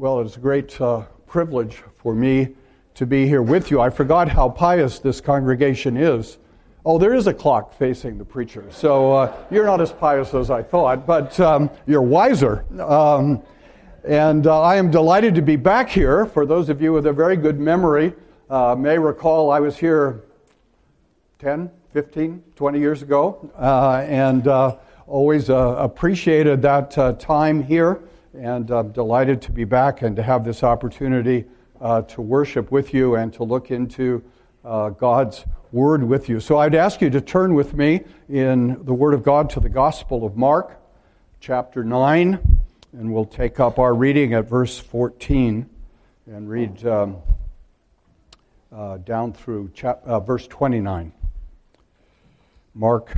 Well, 0.00 0.22
it's 0.22 0.38
a 0.38 0.40
great 0.40 0.80
uh, 0.80 1.02
privilege 1.26 1.82
for 1.98 2.14
me 2.14 2.54
to 2.94 3.04
be 3.04 3.26
here 3.26 3.42
with 3.42 3.70
you. 3.70 3.82
I 3.82 3.90
forgot 3.90 4.30
how 4.30 4.48
pious 4.48 4.98
this 4.98 5.20
congregation 5.20 5.98
is. 5.98 6.38
Oh, 6.86 6.96
there 6.96 7.12
is 7.12 7.26
a 7.26 7.34
clock 7.34 7.74
facing 7.74 8.16
the 8.16 8.24
preacher, 8.24 8.64
so 8.70 9.12
uh, 9.12 9.36
you're 9.50 9.66
not 9.66 9.78
as 9.78 9.92
pious 9.92 10.32
as 10.32 10.50
I 10.50 10.62
thought, 10.62 11.06
but 11.06 11.38
um, 11.38 11.68
you're 11.86 12.00
wiser. 12.00 12.64
Um, 12.80 13.42
and 14.08 14.46
uh, 14.46 14.62
I 14.62 14.76
am 14.76 14.90
delighted 14.90 15.34
to 15.34 15.42
be 15.42 15.56
back 15.56 15.90
here. 15.90 16.24
For 16.24 16.46
those 16.46 16.70
of 16.70 16.80
you 16.80 16.94
with 16.94 17.04
a 17.04 17.12
very 17.12 17.36
good 17.36 17.60
memory, 17.60 18.14
uh, 18.48 18.74
may 18.74 18.96
recall 18.96 19.50
I 19.50 19.60
was 19.60 19.76
here 19.76 20.22
10, 21.40 21.70
15, 21.92 22.42
20 22.56 22.78
years 22.78 23.02
ago, 23.02 23.50
uh, 23.58 24.02
and 24.08 24.48
uh, 24.48 24.76
always 25.06 25.50
appreciated 25.50 26.62
that 26.62 27.18
time 27.20 27.62
here 27.62 28.00
and 28.34 28.70
I'm 28.70 28.92
delighted 28.92 29.42
to 29.42 29.52
be 29.52 29.64
back 29.64 30.02
and 30.02 30.14
to 30.16 30.22
have 30.22 30.44
this 30.44 30.62
opportunity 30.62 31.44
uh, 31.80 32.02
to 32.02 32.22
worship 32.22 32.70
with 32.70 32.94
you 32.94 33.16
and 33.16 33.32
to 33.34 33.44
look 33.44 33.70
into 33.70 34.22
uh, 34.64 34.90
God's 34.90 35.44
Word 35.72 36.02
with 36.04 36.28
you. 36.28 36.40
So 36.40 36.58
I'd 36.58 36.74
ask 36.74 37.00
you 37.00 37.10
to 37.10 37.20
turn 37.20 37.54
with 37.54 37.74
me 37.74 38.02
in 38.28 38.84
the 38.84 38.94
Word 38.94 39.14
of 39.14 39.22
God 39.22 39.50
to 39.50 39.60
the 39.60 39.68
Gospel 39.68 40.24
of 40.24 40.36
Mark, 40.36 40.80
chapter 41.40 41.84
9, 41.84 42.38
and 42.92 43.12
we'll 43.12 43.24
take 43.24 43.60
up 43.60 43.78
our 43.78 43.94
reading 43.94 44.34
at 44.34 44.48
verse 44.48 44.78
14 44.78 45.68
and 46.26 46.48
read 46.48 46.84
um, 46.86 47.18
uh, 48.72 48.98
down 48.98 49.32
through 49.32 49.70
chap- 49.74 50.02
uh, 50.04 50.20
verse 50.20 50.46
29. 50.46 51.12
Mark 52.74 53.16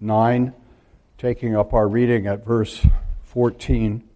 9, 0.00 0.52
taking 1.18 1.56
up 1.56 1.72
our 1.72 1.88
reading 1.88 2.26
at 2.26 2.44
verse 2.44 2.84
14. 3.32 4.08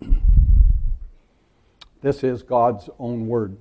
This 2.00 2.22
is 2.22 2.42
God's 2.42 2.90
own 2.98 3.28
word. 3.28 3.56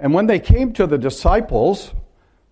And 0.00 0.12
when 0.12 0.26
they 0.26 0.40
came 0.40 0.72
to 0.72 0.84
the 0.84 0.98
disciples, 0.98 1.94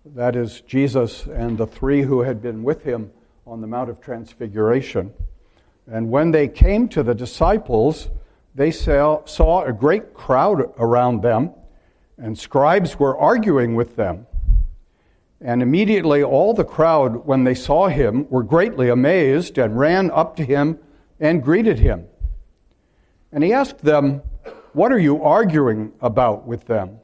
that 0.05 0.37
is 0.37 0.61
Jesus 0.61 1.25
and 1.25 1.57
the 1.57 1.67
three 1.67 2.03
who 2.03 2.21
had 2.21 2.41
been 2.41 2.63
with 2.63 2.83
him 2.83 3.11
on 3.45 3.59
the 3.59 3.67
Mount 3.67 3.89
of 3.89 3.99
Transfiguration, 3.99 5.13
and 5.85 6.09
when 6.09 6.31
they 6.31 6.47
came 6.47 6.87
to 6.89 7.03
the 7.03 7.13
disciples, 7.13 8.09
they 8.55 8.71
saw, 8.71 9.25
saw 9.25 9.65
a 9.65 9.73
great 9.73 10.13
crowd 10.13 10.73
around 10.77 11.23
them, 11.23 11.51
and 12.17 12.39
scribes 12.39 12.97
were 12.97 13.17
arguing 13.17 13.75
with 13.75 13.97
them. 13.97 14.27
And 15.43 15.61
immediately 15.61 16.23
all 16.23 16.53
the 16.53 16.63
crowd, 16.63 17.25
when 17.25 17.43
they 17.43 17.53
saw 17.53 17.89
him, 17.89 18.29
were 18.29 18.43
greatly 18.43 18.87
amazed 18.87 19.57
and 19.57 19.77
ran 19.77 20.09
up 20.11 20.37
to 20.37 20.45
him 20.45 20.79
and 21.19 21.43
greeted 21.43 21.79
him. 21.79 22.05
And 23.33 23.43
he 23.43 23.51
asked 23.51 23.79
them, 23.79 24.21
What 24.71 24.93
are 24.93 24.99
you 24.99 25.21
arguing 25.21 25.91
about 25.99 26.47
with 26.47 26.65
them? 26.65 26.99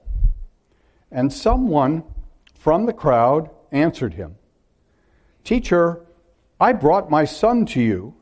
And 1.12 1.34
someone 1.34 2.04
from 2.54 2.86
the 2.86 2.94
crowd 2.94 3.50
answered 3.73 4.14
him, 4.14 4.36
Teacher, 5.44 6.06
I 6.62 6.74
brought 6.74 7.09
my 7.09 7.26
son 7.26 7.66
to 7.68 7.81
you, 7.81 8.14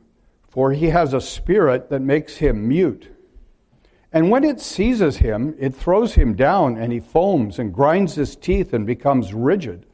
for 0.48 0.72
he 0.72 0.88
has 0.88 1.14
a 1.14 1.22
spirit 1.22 1.90
that 1.90 2.02
makes 2.02 2.38
him 2.38 2.68
mute. 2.68 3.10
And 4.12 4.32
when 4.32 4.44
it 4.44 4.62
seizes 4.62 5.18
him, 5.18 5.56
it 5.60 5.76
throws 5.76 6.14
him 6.14 6.34
down, 6.34 6.78
and 6.78 6.92
he 6.92 7.00
foams 7.00 7.60
and 7.60 7.74
grinds 7.74 8.16
his 8.16 8.36
teeth 8.36 8.74
and 8.74 8.88
becomes 8.88 9.34
rigid. 9.34 9.86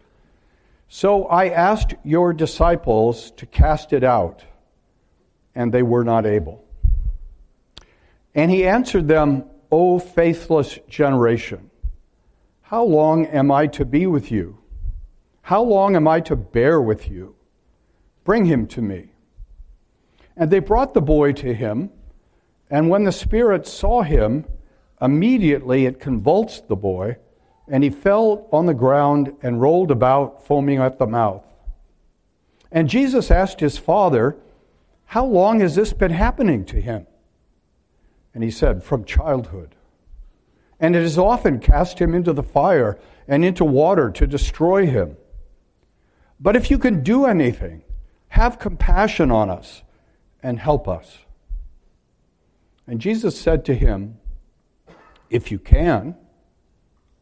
So 0.96 1.26
I 1.26 1.48
asked 1.48 1.96
your 2.04 2.34
disciples 2.34 3.32
to 3.38 3.48
cast 3.48 3.94
it 3.94 4.04
out, 4.04 4.44
and 5.56 5.74
they 5.74 5.82
were 5.82 6.04
not 6.04 6.28
able. 6.28 6.64
And 8.36 8.52
he 8.52 8.68
answered 8.68 9.08
them, 9.08 9.46
O 9.72 9.98
faithless 9.98 10.78
generation, 10.88 11.72
how 12.62 12.84
long 12.84 13.26
am 13.26 13.52
I 13.52 13.66
to 13.74 13.86
be 13.86 14.06
with 14.06 14.32
you? 14.32 14.60
How 15.42 15.64
long 15.64 15.96
am 15.96 16.08
I 16.08 16.20
to 16.20 16.36
bear 16.36 16.80
with 16.80 17.10
you? 17.10 17.38
Bring 18.24 18.46
him 18.46 18.68
to 18.68 18.82
me. 18.84 19.14
And 20.38 20.52
they 20.52 20.60
brought 20.60 20.94
the 20.94 21.02
boy 21.02 21.32
to 21.32 21.56
him, 21.56 21.90
and 22.70 22.88
when 22.88 23.04
the 23.04 23.12
Spirit 23.12 23.66
saw 23.66 24.04
him, 24.04 24.46
immediately 25.02 25.88
it 25.88 26.00
convulsed 26.00 26.68
the 26.68 26.76
boy 26.76 27.18
and 27.68 27.84
he 27.84 27.90
fell 27.90 28.48
on 28.52 28.66
the 28.66 28.74
ground 28.74 29.36
and 29.42 29.62
rolled 29.62 29.92
about, 29.92 30.46
foaming 30.46 30.80
at 30.80 31.00
the 31.00 31.08
mouth. 31.08 31.46
And 32.72 32.90
Jesus 32.90 33.32
asked 33.32 33.60
his 33.60 33.78
father, 33.78 34.36
How 35.06 35.26
long 35.26 35.60
has 35.60 35.76
this 35.76 35.94
been 35.94 36.12
happening 36.12 36.66
to 36.66 36.82
him? 36.82 37.08
And 38.34 38.44
he 38.44 38.52
said, 38.52 38.84
From 38.84 39.06
childhood. 39.06 39.76
And 40.80 40.96
it 40.96 41.02
has 41.02 41.18
often 41.18 41.60
cast 41.60 42.00
him 42.00 42.14
into 42.14 42.34
the 42.34 42.44
fire 42.44 43.00
and 43.28 43.46
into 43.46 43.64
water 43.64 44.10
to 44.12 44.28
destroy 44.28 44.86
him. 44.86 45.16
But 46.40 46.56
if 46.58 46.70
you 46.70 46.78
can 46.78 47.04
do 47.04 47.26
anything, 47.26 47.84
have 48.30 48.60
compassion 48.60 49.32
on 49.32 49.50
us 49.50 49.84
and 50.42 50.60
help 50.60 50.88
us. 50.88 51.20
And 52.86 53.00
Jesus 53.00 53.40
said 53.40 53.64
to 53.66 53.76
him, 53.76 54.18
If 55.30 55.52
you 55.52 55.60
can, 55.60 56.18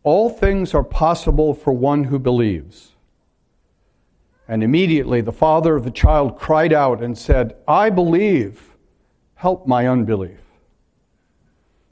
all 0.03 0.29
things 0.29 0.73
are 0.73 0.83
possible 0.83 1.53
for 1.53 1.73
one 1.73 2.05
who 2.05 2.17
believes. 2.17 2.91
And 4.47 4.63
immediately 4.63 5.21
the 5.21 5.31
father 5.31 5.75
of 5.75 5.83
the 5.83 5.91
child 5.91 6.37
cried 6.37 6.73
out 6.73 7.01
and 7.01 7.17
said, 7.17 7.55
I 7.67 7.89
believe, 7.89 8.75
help 9.35 9.67
my 9.67 9.87
unbelief. 9.87 10.39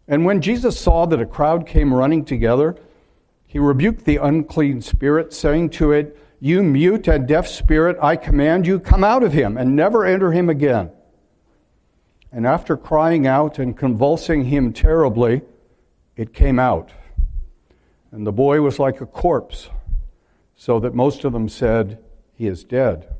And 0.07 0.25
when 0.25 0.41
Jesus 0.41 0.79
saw 0.79 1.05
that 1.05 1.21
a 1.21 1.25
crowd 1.25 1.67
came 1.67 1.93
running 1.93 2.25
together, 2.25 2.75
he 3.45 3.59
rebuked 3.59 4.05
the 4.05 4.17
unclean 4.17 4.81
spirit, 4.81 5.33
saying 5.33 5.69
to 5.71 5.91
it, 5.91 6.17
You 6.39 6.63
mute 6.63 7.07
and 7.07 7.27
deaf 7.27 7.47
spirit, 7.47 7.97
I 8.01 8.15
command 8.15 8.65
you, 8.65 8.79
come 8.79 9.03
out 9.03 9.23
of 9.23 9.33
him 9.33 9.55
and 9.55 9.75
never 9.75 10.05
enter 10.05 10.31
him 10.31 10.49
again. 10.49 10.91
And 12.31 12.45
after 12.45 12.75
crying 12.75 13.27
out 13.27 13.59
and 13.59 13.77
convulsing 13.77 14.45
him 14.45 14.73
terribly, 14.73 15.41
it 16.15 16.33
came 16.33 16.59
out 16.59 16.91
and 18.11 18.25
the 18.25 18.31
boy 18.31 18.61
was 18.61 18.79
like 18.79 19.01
a 19.01 19.05
corpse, 19.05 19.69
so 20.55 20.79
that 20.79 20.93
most 20.93 21.23
of 21.23 21.33
them 21.33 21.49
said, 21.49 21.99
He 22.33 22.47
is 22.47 22.63
dead. 22.63 23.13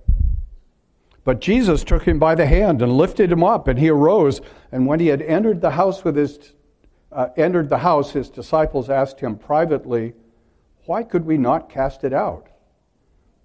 But 1.24 1.42
Jesus 1.42 1.84
took 1.84 2.04
him 2.04 2.18
by 2.18 2.36
the 2.36 2.46
hand 2.46 2.82
and 2.82 2.98
lifted 2.98 3.32
him 3.32 3.44
up, 3.44 3.68
and 3.68 3.78
he 3.78 3.90
arose. 3.90 4.42
And 4.72 4.88
when 4.88 5.00
he 5.00 5.08
had 5.08 5.22
entered 5.22 5.62
the 5.62 5.72
house 5.72 6.04
with 6.04 6.16
his 6.16 6.54
uh, 7.12 7.30
entered 7.38 7.70
the 7.70 7.80
house, 7.80 8.12
his 8.12 8.30
disciples 8.30 8.90
asked 8.90 9.20
him 9.20 9.36
privately, 9.36 10.14
Why 10.86 11.04
could 11.04 11.26
we 11.26 11.38
not 11.38 11.70
cast 11.70 12.04
it 12.04 12.14
out? 12.14 12.48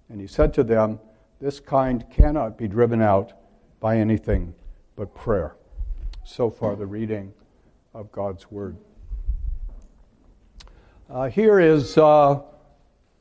And 0.09 0.21
he 0.21 0.27
said 0.27 0.53
to 0.55 0.63
them, 0.63 0.99
This 1.41 1.59
kind 1.59 2.05
cannot 2.09 2.57
be 2.57 2.67
driven 2.67 3.01
out 3.01 3.33
by 3.79 3.97
anything 3.97 4.53
but 4.95 5.13
prayer. 5.15 5.55
So 6.23 6.49
far, 6.49 6.75
the 6.75 6.85
reading 6.85 7.33
of 7.93 8.11
God's 8.11 8.51
word. 8.51 8.77
Uh, 11.07 11.29
here 11.29 11.59
is 11.59 11.99
uh, 11.99 12.41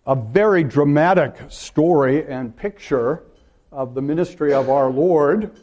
a 0.06 0.14
very 0.14 0.64
dramatic 0.64 1.36
story 1.48 2.26
and 2.26 2.56
picture 2.56 3.24
of 3.70 3.92
the 3.92 4.00
ministry 4.00 4.54
of 4.54 4.70
our 4.70 4.88
Lord. 4.88 5.54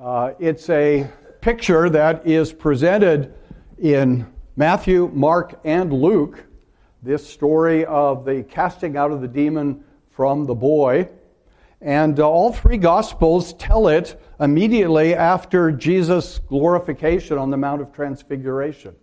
Uh, 0.00 0.32
it's 0.40 0.68
a 0.68 1.08
picture 1.40 1.88
that 1.90 2.26
is 2.26 2.52
presented 2.52 3.32
in 3.78 4.26
Matthew, 4.56 5.08
Mark, 5.14 5.60
and 5.62 5.92
Luke. 5.92 6.44
This 7.04 7.24
story 7.24 7.84
of 7.84 8.24
the 8.24 8.42
casting 8.42 8.96
out 8.96 9.12
of 9.12 9.20
the 9.20 9.28
demon 9.28 9.84
from 10.10 10.44
the 10.44 10.56
boy. 10.56 11.08
And 11.80 12.18
uh, 12.18 12.28
all 12.28 12.52
three 12.52 12.78
Gospels 12.78 13.52
tell 13.52 13.86
it 13.86 14.20
immediately 14.40 15.14
after 15.14 15.70
Jesus' 15.70 16.40
glorification 16.40 17.38
on 17.38 17.50
the 17.50 17.56
Mount 17.56 17.80
of 17.80 17.92
Transfiguration. 17.92 18.96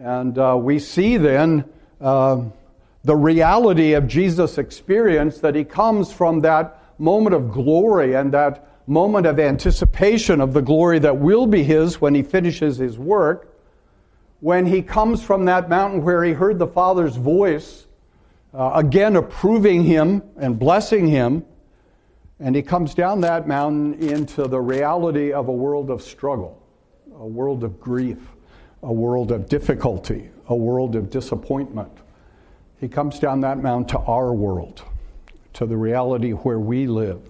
And 0.00 0.38
uh, 0.38 0.56
we 0.58 0.78
see 0.78 1.18
then 1.18 1.66
uh, 2.00 2.44
the 3.04 3.16
reality 3.16 3.92
of 3.92 4.08
Jesus' 4.08 4.56
experience 4.56 5.40
that 5.40 5.54
he 5.54 5.62
comes 5.62 6.10
from 6.10 6.40
that 6.40 6.82
moment 6.98 7.34
of 7.34 7.50
glory 7.50 8.14
and 8.14 8.32
that 8.32 8.66
moment 8.86 9.26
of 9.26 9.38
anticipation 9.38 10.40
of 10.40 10.54
the 10.54 10.62
glory 10.62 10.98
that 11.00 11.18
will 11.18 11.46
be 11.46 11.62
his 11.62 12.00
when 12.00 12.14
he 12.14 12.22
finishes 12.22 12.78
his 12.78 12.98
work. 12.98 13.54
When 14.40 14.64
he 14.64 14.80
comes 14.80 15.22
from 15.22 15.44
that 15.44 15.68
mountain 15.68 16.02
where 16.02 16.24
he 16.24 16.32
heard 16.32 16.58
the 16.58 16.66
Father's 16.66 17.16
voice, 17.16 17.86
uh, 18.54 18.72
again 18.74 19.16
approving 19.16 19.84
him 19.84 20.22
and 20.38 20.58
blessing 20.58 21.08
him, 21.08 21.44
and 22.38 22.56
he 22.56 22.62
comes 22.62 22.94
down 22.94 23.20
that 23.20 23.46
mountain 23.46 23.94
into 23.94 24.48
the 24.48 24.60
reality 24.60 25.30
of 25.30 25.48
a 25.48 25.52
world 25.52 25.90
of 25.90 26.00
struggle, 26.00 26.58
a 27.18 27.26
world 27.26 27.64
of 27.64 27.78
grief 27.78 28.16
a 28.82 28.92
world 28.92 29.30
of 29.30 29.48
difficulty, 29.48 30.30
a 30.48 30.54
world 30.54 30.96
of 30.96 31.10
disappointment. 31.10 31.92
He 32.78 32.88
comes 32.88 33.18
down 33.18 33.40
that 33.40 33.58
mountain 33.58 33.88
to 33.88 33.98
our 34.06 34.32
world, 34.32 34.82
to 35.54 35.66
the 35.66 35.76
reality 35.76 36.30
where 36.30 36.58
we 36.58 36.86
live. 36.86 37.20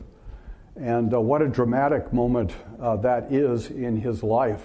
And 0.77 1.13
uh, 1.13 1.21
what 1.21 1.43
a 1.43 1.49
dramatic 1.49 2.13
moment 2.13 2.53
uh, 2.81 2.97
that 2.99 3.33
is 3.33 3.71
in 3.71 4.01
his 4.01 4.23
life. 4.23 4.63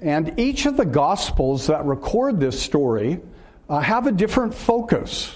And 0.00 0.38
each 0.38 0.66
of 0.66 0.76
the 0.76 0.84
Gospels 0.84 1.68
that 1.68 1.84
record 1.84 2.40
this 2.40 2.60
story 2.60 3.20
uh, 3.68 3.78
have 3.78 4.08
a 4.08 4.12
different 4.12 4.52
focus. 4.52 5.34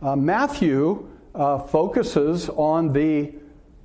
Uh, 0.00 0.16
Matthew 0.16 1.08
uh, 1.34 1.58
focuses 1.58 2.48
on 2.48 2.92
the 2.92 3.34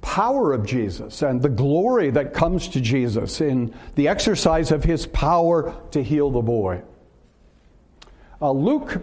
power 0.01 0.54
of 0.54 0.66
Jesus 0.66 1.22
and 1.22 1.42
the 1.42 1.50
glory 1.50 2.10
that 2.12 2.34
comes 2.34 2.68
to 2.69 2.81
Jesus 2.81 3.42
in 3.42 3.74
the 3.96 4.07
exercise 4.07 4.72
of 4.72 4.84
his 4.84 5.06
power 5.07 5.75
to 5.92 6.04
heal 6.04 6.31
the 6.31 6.42
boy. 6.42 6.81
Uh, 8.42 8.51
Luke, 8.51 9.01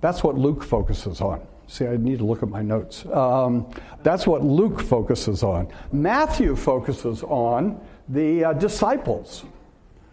that's 0.00 0.22
what 0.22 0.36
Luke 0.36 0.62
focuses 0.62 1.20
on. 1.20 1.46
See, 1.68 1.86
I 1.86 1.96
need 1.96 2.18
to 2.18 2.24
look 2.24 2.42
at 2.42 2.50
my 2.50 2.60
notes. 2.60 3.06
Um, 3.06 3.66
that's 4.02 4.26
what 4.26 4.44
Luke 4.44 4.80
focuses 4.80 5.42
on. 5.42 5.68
Matthew 5.90 6.54
focuses 6.54 7.22
on 7.22 7.80
the 8.08 8.44
uh, 8.44 8.52
disciples, 8.52 9.44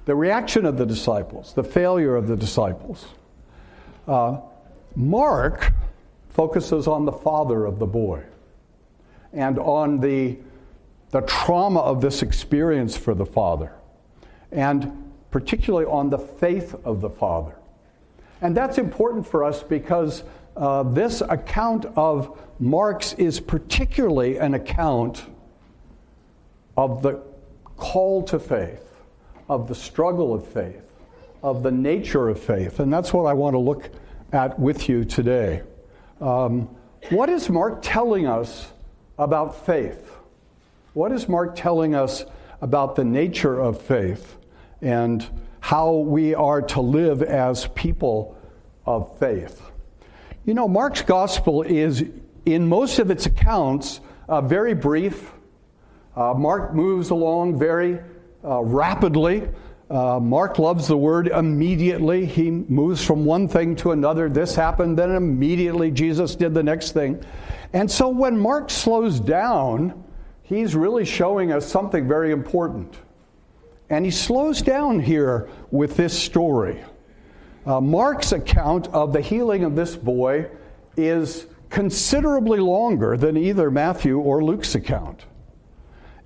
the 0.06 0.15
reaction 0.15 0.65
of 0.65 0.77
the 0.77 0.85
disciples, 0.85 1.53
the 1.53 1.63
failure 1.63 2.15
of 2.15 2.27
the 2.27 2.38
disciples. 2.38 3.06
Uh, 4.07 4.38
Mark 4.95 5.73
focuses 6.29 6.88
on 6.88 7.03
the 7.03 7.11
father 7.11 7.65
of 7.65 7.77
the 7.77 7.85
boy 7.85 8.23
and 9.33 9.59
on 9.59 9.99
the, 9.99 10.37
the 11.11 11.21
trauma 11.21 11.79
of 11.79 12.01
this 12.01 12.21
experience 12.21 12.97
for 12.97 13.13
the 13.13 13.25
father, 13.25 13.71
and 14.51 15.11
particularly 15.31 15.85
on 15.85 16.09
the 16.09 16.17
faith 16.17 16.75
of 16.83 17.01
the 17.01 17.09
father. 17.09 17.55
And 18.41 18.55
that's 18.55 18.77
important 18.77 19.27
for 19.27 19.43
us 19.43 19.63
because 19.63 20.23
uh, 20.55 20.83
this 20.83 21.21
account 21.21 21.85
of 21.95 22.39
Mark's 22.59 23.13
is 23.13 23.39
particularly 23.39 24.37
an 24.37 24.53
account 24.53 25.23
of 26.75 27.01
the 27.01 27.21
call 27.77 28.23
to 28.23 28.39
faith, 28.39 28.85
of 29.47 29.67
the 29.67 29.75
struggle 29.75 30.33
of 30.33 30.47
faith, 30.47 30.81
of 31.43 31.63
the 31.63 31.71
nature 31.71 32.29
of 32.29 32.39
faith. 32.39 32.79
And 32.79 32.91
that's 32.91 33.13
what 33.13 33.23
I 33.23 33.33
want 33.33 33.53
to 33.53 33.59
look 33.59 33.89
at 34.31 34.59
with 34.59 34.89
you 34.89 35.05
today. 35.05 35.61
Um, 36.21 36.75
what 37.09 37.29
is 37.29 37.49
Mark 37.49 37.79
telling 37.81 38.27
us 38.27 38.71
about 39.19 39.66
faith? 39.66 40.16
What 40.94 41.12
is 41.12 41.27
Mark 41.30 41.56
telling 41.56 41.94
us 41.94 42.25
about 42.62 42.95
the 42.95 43.04
nature 43.04 43.60
of 43.60 43.80
faith 43.80 44.38
and 44.81 45.27
how 45.60 45.94
we 45.94 46.33
are 46.33 46.62
to 46.62 46.81
live 46.81 47.21
as 47.21 47.68
people 47.75 48.38
of 48.86 49.19
faith? 49.19 49.62
You 50.45 50.54
know, 50.54 50.68
Mark's 50.68 51.01
gospel 51.01 51.62
is, 51.62 52.04
in 52.45 52.68
most 52.68 52.98
of 52.98 53.12
its 53.12 53.25
accounts, 53.25 54.00
uh, 54.27 54.42
very 54.42 54.74
brief. 54.74 55.31
Uh, 56.16 56.33
Mark 56.33 56.74
moves 56.74 57.10
along 57.10 57.60
very 57.60 58.00
uh, 58.44 58.63
rapidly. 58.63 59.48
Uh, 59.89 60.19
Mark 60.19 60.59
loves 60.59 60.88
the 60.88 60.97
word 60.97 61.27
immediately. 61.27 62.25
He 62.25 62.51
moves 62.51 63.03
from 63.03 63.25
one 63.25 63.47
thing 63.47 63.75
to 63.77 63.91
another. 63.91 64.30
This 64.30 64.53
happened, 64.53 65.00
then 65.00 65.15
immediately 65.15 65.89
Jesus 65.89 66.36
did 66.36 66.53
the 66.53 66.62
next 66.62 66.91
thing. 66.91 67.24
And 67.74 67.89
so 67.89 68.07
when 68.09 68.38
Mark 68.38 68.69
slows 68.69 69.19
down, 69.19 70.03
he's 70.44 70.75
really 70.75 71.06
showing 71.06 71.51
us 71.51 71.65
something 71.65 72.07
very 72.07 72.31
important. 72.31 72.95
And 73.89 74.06
he 74.06 74.12
slows 74.12 74.62
down 74.62 75.00
here 75.00 75.50
with 75.71 75.97
this 75.97 76.18
story. 76.18 76.83
Uh, 77.65 77.81
Mark's 77.81 78.31
account 78.31 78.88
of 78.89 79.12
the 79.12 79.21
healing 79.21 79.63
of 79.63 79.75
this 79.75 79.95
boy 79.95 80.50
is 80.97 81.47
considerably 81.69 82.59
longer 82.59 83.18
than 83.18 83.38
either 83.38 83.71
Matthew 83.71 84.19
or 84.19 84.44
Luke's 84.44 84.75
account. 84.75 85.25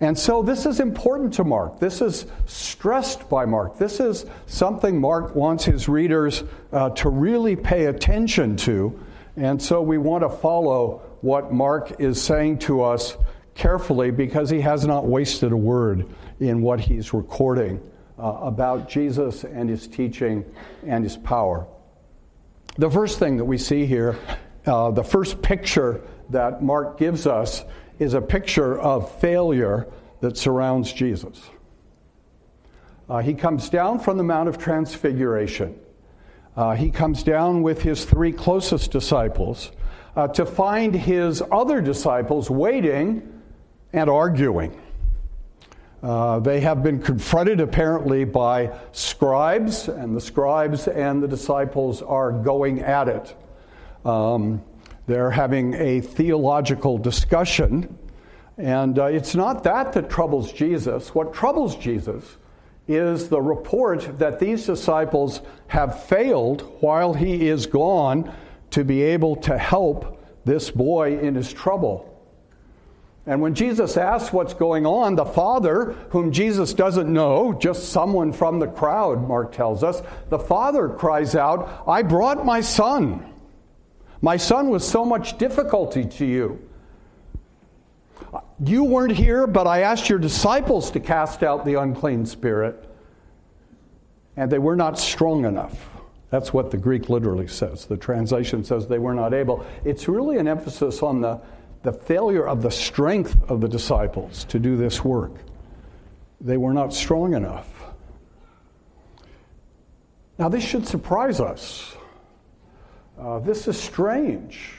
And 0.04 0.20
so 0.20 0.44
this 0.44 0.66
is 0.66 0.82
important 0.82 1.36
to 1.36 1.46
Mark. 1.46 1.80
This 1.80 2.02
is 2.02 2.26
stressed 2.46 3.30
by 3.30 3.46
Mark. 3.46 3.78
This 3.78 4.02
is 4.02 4.26
something 4.48 5.00
Mark 5.00 5.34
wants 5.34 5.64
his 5.64 5.88
readers 5.88 6.44
uh, 6.74 6.90
to 6.90 7.08
really 7.08 7.56
pay 7.56 7.86
attention 7.86 8.58
to. 8.58 9.00
And 9.38 9.62
so 9.62 9.82
we 9.82 9.98
want 9.98 10.26
to 10.26 10.30
follow 10.30 11.04
what 11.22 11.54
Mark 11.54 12.02
is 12.02 12.22
saying 12.22 12.60
to 12.60 12.84
us 12.84 13.16
carefully 13.56 14.12
because 14.12 14.50
he 14.50 14.60
has 14.60 14.86
not 14.86 15.06
wasted 15.06 15.54
a 15.54 15.58
word 15.58 16.06
in 16.42 16.62
what 16.62 16.82
he's 16.82 17.14
recording 17.14 17.80
uh, 18.20 18.24
about 18.24 18.90
Jesus 18.90 19.46
and 19.46 19.70
his 19.70 19.88
teaching 19.88 20.44
and 20.86 21.06
his 21.06 21.16
power. 21.16 21.66
The 22.78 22.92
first 22.92 23.20
thing 23.20 23.38
that 23.38 23.46
we 23.46 23.58
see 23.58 23.86
here, 23.86 24.20
uh, 24.66 24.92
the 24.92 25.04
first 25.06 25.42
picture 25.42 26.02
that 26.30 26.62
Mark 26.62 27.00
gives 27.00 27.26
us, 27.26 27.64
is 28.04 28.14
a 28.14 28.22
picture 28.22 28.80
of 28.80 29.12
failure 29.20 29.88
that 30.20 30.38
surrounds 30.38 30.94
Jesus. 30.94 31.42
Uh, 33.10 33.20
he 33.20 33.34
comes 33.34 33.70
down 33.70 34.00
from 34.00 34.18
the 34.18 34.24
Mount 34.24 34.48
of 34.48 34.58
Transfiguration. 34.58 35.80
Uh, 36.56 36.76
he 36.76 36.92
comes 36.92 37.24
down 37.24 37.64
with 37.64 37.82
his 37.82 38.06
three 38.06 38.32
closest 38.32 38.92
disciples 38.92 39.72
uh, 40.16 40.28
to 40.28 40.46
find 40.46 40.94
his 40.94 41.42
other 41.52 41.82
disciples 41.82 42.50
waiting 42.50 43.42
and 43.92 44.10
arguing. 44.10 44.80
Uh, 46.02 46.40
they 46.40 46.60
have 46.60 46.84
been 46.84 47.02
confronted 47.02 47.60
apparently 47.60 48.26
by 48.26 48.70
scribes, 48.92 49.88
and 49.88 50.16
the 50.16 50.22
scribes 50.22 50.88
and 50.88 51.24
the 51.24 51.28
disciples 51.28 52.02
are 52.02 52.32
going 52.32 52.82
at 52.82 53.08
it. 53.08 53.36
Um, 54.06 54.62
they're 55.06 55.32
having 55.32 55.74
a 55.74 56.02
theological 56.02 56.98
discussion. 56.98 57.98
And 58.58 58.98
uh, 59.00 59.06
it's 59.06 59.36
not 59.36 59.64
that 59.64 59.94
that 59.94 60.10
troubles 60.10 60.54
Jesus. 60.54 61.14
What 61.14 61.34
troubles 61.34 61.76
Jesus 61.76 62.38
is 62.88 63.30
the 63.30 63.42
report 63.42 64.20
that 64.20 64.40
these 64.40 64.66
disciples 64.66 65.42
have 65.68 66.04
failed 66.06 66.62
while 66.82 67.14
he 67.14 67.48
is 67.48 67.66
gone 67.66 68.34
to 68.72 68.84
be 68.84 69.02
able 69.02 69.36
to 69.38 69.58
help 69.58 70.22
this 70.46 70.70
boy 70.70 71.20
in 71.20 71.36
his 71.36 71.52
trouble. 71.52 72.10
And 73.26 73.42
when 73.42 73.56
Jesus 73.56 73.96
asks 73.96 74.34
what's 74.34 74.54
going 74.54 74.86
on, 74.86 75.16
the 75.16 75.26
father, 75.26 75.96
whom 76.10 76.34
Jesus 76.34 76.74
doesn't 76.74 77.12
know, 77.12 77.54
just 77.54 77.90
someone 77.90 78.34
from 78.34 78.60
the 78.60 78.68
crowd, 78.68 79.26
Mark 79.26 79.54
tells 79.54 79.82
us, 79.82 80.02
the 80.30 80.40
father 80.40 80.90
cries 80.90 81.34
out, 81.34 81.84
I 81.88 82.02
brought 82.02 82.46
my 82.46 82.60
son. 82.60 83.33
My 84.24 84.38
son 84.38 84.70
was 84.70 84.88
so 84.88 85.04
much 85.04 85.38
difficulty 85.38 86.06
to 86.06 86.26
you. 86.26 86.70
You 88.64 88.86
weren't 88.86 89.12
here, 89.12 89.46
but 89.46 89.68
I 89.68 89.82
asked 89.82 90.08
your 90.08 90.18
disciples 90.18 90.90
to 90.92 91.02
cast 91.02 91.44
out 91.44 91.66
the 91.66 91.74
unclean 91.74 92.26
spirit, 92.26 92.90
and 94.38 94.50
they 94.50 94.60
were 94.60 94.78
not 94.78 94.98
strong 94.98 95.44
enough. 95.44 95.90
That's 96.30 96.54
what 96.54 96.72
the 96.72 96.78
Greek 96.78 97.10
literally 97.10 97.48
says. 97.48 97.86
The 97.86 97.98
translation 97.98 98.64
says 98.64 98.88
they 98.88 98.98
were 98.98 99.14
not 99.14 99.34
able. 99.34 99.66
It's 99.84 100.08
really 100.08 100.38
an 100.38 100.48
emphasis 100.48 101.04
on 101.04 101.20
the, 101.20 101.42
the 101.82 101.92
failure 101.92 102.48
of 102.48 102.62
the 102.62 102.72
strength 102.72 103.38
of 103.50 103.60
the 103.60 103.68
disciples 103.68 104.46
to 104.46 104.58
do 104.58 104.78
this 104.78 105.04
work. 105.04 105.34
They 106.40 106.56
were 106.56 106.74
not 106.74 106.94
strong 106.94 107.34
enough. 107.34 107.68
Now, 110.38 110.48
this 110.48 110.64
should 110.64 110.88
surprise 110.88 111.42
us. 111.42 111.98
Uh, 113.20 113.40
this 113.40 113.68
is 113.68 113.80
strange 113.80 114.72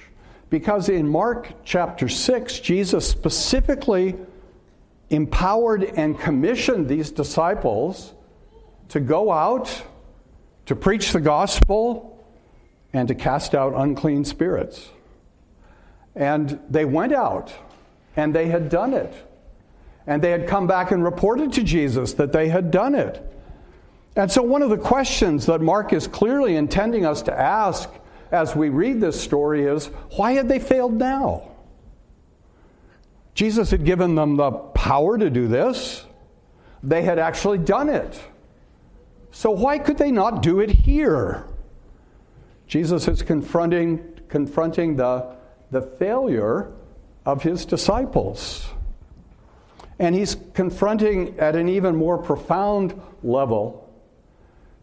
because 0.50 0.88
in 0.88 1.08
Mark 1.08 1.52
chapter 1.64 2.08
6, 2.08 2.60
Jesus 2.60 3.08
specifically 3.08 4.16
empowered 5.10 5.84
and 5.84 6.18
commissioned 6.18 6.88
these 6.88 7.10
disciples 7.12 8.12
to 8.88 8.98
go 9.00 9.30
out, 9.30 9.82
to 10.66 10.74
preach 10.74 11.12
the 11.12 11.20
gospel, 11.20 12.24
and 12.92 13.08
to 13.08 13.14
cast 13.14 13.54
out 13.54 13.72
unclean 13.76 14.24
spirits. 14.24 14.88
And 16.16 16.60
they 16.68 16.84
went 16.84 17.12
out, 17.12 17.52
and 18.16 18.34
they 18.34 18.46
had 18.46 18.68
done 18.68 18.94
it. 18.94 19.12
And 20.06 20.20
they 20.22 20.30
had 20.30 20.48
come 20.48 20.66
back 20.66 20.90
and 20.90 21.02
reported 21.02 21.52
to 21.54 21.62
Jesus 21.62 22.14
that 22.14 22.32
they 22.32 22.48
had 22.48 22.70
done 22.70 22.94
it. 22.94 23.20
And 24.16 24.30
so, 24.30 24.42
one 24.42 24.62
of 24.62 24.70
the 24.70 24.78
questions 24.78 25.46
that 25.46 25.60
Mark 25.60 25.92
is 25.92 26.06
clearly 26.06 26.56
intending 26.56 27.04
us 27.04 27.22
to 27.22 27.32
ask 27.32 27.90
as 28.34 28.56
we 28.56 28.68
read 28.68 29.00
this 29.00 29.18
story 29.18 29.62
is 29.62 29.86
why 30.16 30.32
had 30.32 30.48
they 30.48 30.58
failed 30.58 30.92
now? 30.92 31.52
Jesus 33.34 33.70
had 33.70 33.84
given 33.84 34.16
them 34.16 34.36
the 34.36 34.50
power 34.50 35.16
to 35.16 35.30
do 35.30 35.46
this, 35.46 36.04
they 36.82 37.02
had 37.02 37.18
actually 37.18 37.58
done 37.58 37.88
it. 37.88 38.20
So, 39.30 39.50
why 39.50 39.78
could 39.78 39.98
they 39.98 40.10
not 40.10 40.42
do 40.42 40.60
it 40.60 40.70
here? 40.70 41.46
Jesus 42.66 43.06
is 43.08 43.22
confronting, 43.22 44.20
confronting 44.28 44.96
the, 44.96 45.36
the 45.70 45.82
failure 45.82 46.72
of 47.24 47.42
his 47.42 47.64
disciples. 47.64 48.66
And 49.98 50.14
he's 50.14 50.36
confronting 50.54 51.38
at 51.38 51.54
an 51.54 51.68
even 51.68 51.94
more 51.94 52.18
profound 52.18 53.00
level 53.22 53.80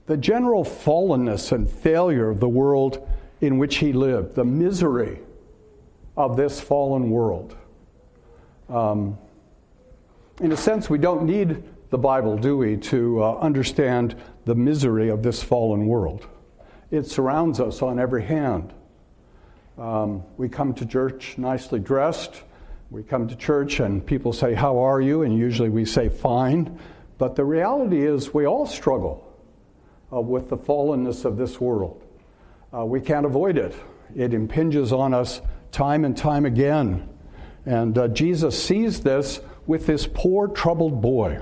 the 0.05 0.17
general 0.17 0.65
fallenness 0.65 1.51
and 1.51 1.69
failure 1.69 2.29
of 2.29 2.39
the 2.39 2.49
world 2.49 3.07
in 3.41 3.57
which 3.57 3.77
he 3.77 3.91
lived, 3.91 4.35
the 4.35 4.45
misery 4.45 5.19
of 6.15 6.37
this 6.37 6.61
fallen 6.61 7.09
world. 7.09 7.55
Um, 8.69 9.17
in 10.39 10.51
a 10.51 10.57
sense, 10.57 10.89
we 10.89 10.97
don't 10.97 11.23
need 11.23 11.63
the 11.89 11.97
Bible, 11.97 12.37
do 12.37 12.55
we, 12.55 12.77
to 12.77 13.21
uh, 13.23 13.37
understand 13.39 14.15
the 14.45 14.55
misery 14.55 15.09
of 15.09 15.23
this 15.23 15.43
fallen 15.43 15.87
world. 15.87 16.25
It 16.89 17.07
surrounds 17.07 17.59
us 17.59 17.81
on 17.81 17.99
every 17.99 18.23
hand. 18.23 18.73
Um, 19.77 20.23
we 20.37 20.47
come 20.47 20.73
to 20.75 20.85
church 20.85 21.37
nicely 21.37 21.79
dressed. 21.79 22.43
We 22.91 23.03
come 23.03 23.27
to 23.27 23.35
church 23.35 23.79
and 23.79 24.05
people 24.05 24.33
say, 24.33 24.53
How 24.53 24.79
are 24.79 25.01
you? 25.01 25.23
And 25.23 25.37
usually 25.37 25.69
we 25.69 25.85
say, 25.85 26.09
Fine. 26.09 26.79
But 27.17 27.35
the 27.35 27.45
reality 27.45 28.05
is, 28.05 28.33
we 28.33 28.45
all 28.45 28.65
struggle 28.65 29.25
uh, 30.11 30.19
with 30.19 30.49
the 30.49 30.57
fallenness 30.57 31.23
of 31.23 31.37
this 31.37 31.59
world. 31.59 32.03
Uh, 32.73 32.85
we 32.85 33.01
can't 33.01 33.25
avoid 33.25 33.57
it, 33.57 33.75
it 34.15 34.33
impinges 34.33 34.93
on 34.93 35.13
us 35.13 35.41
time 35.71 36.05
and 36.05 36.15
time 36.15 36.45
again. 36.45 37.07
And 37.65 37.97
uh, 37.97 38.07
Jesus 38.07 38.61
sees 38.61 39.01
this 39.01 39.41
with 39.67 39.85
this 39.85 40.07
poor, 40.07 40.47
troubled 40.47 41.01
boy. 41.01 41.41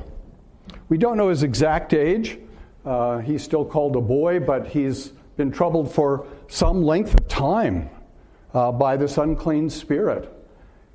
We 0.90 0.98
don't 0.98 1.18
know 1.18 1.30
his 1.30 1.44
exact 1.44 1.94
age. 1.94 2.38
Uh, 2.84 3.20
he's 3.20 3.44
still 3.44 3.64
called 3.64 3.96
a 3.96 4.02
boy, 4.02 4.40
but 4.40 4.68
he's 4.68 5.14
been 5.38 5.52
troubled 5.52 5.94
for 5.94 6.28
some 6.48 6.84
length 6.84 7.14
of 7.14 7.28
time 7.28 7.90
uh, 8.54 8.72
by 8.72 8.98
this 8.98 9.18
unclean 9.18 9.70
spirit. 9.70 10.34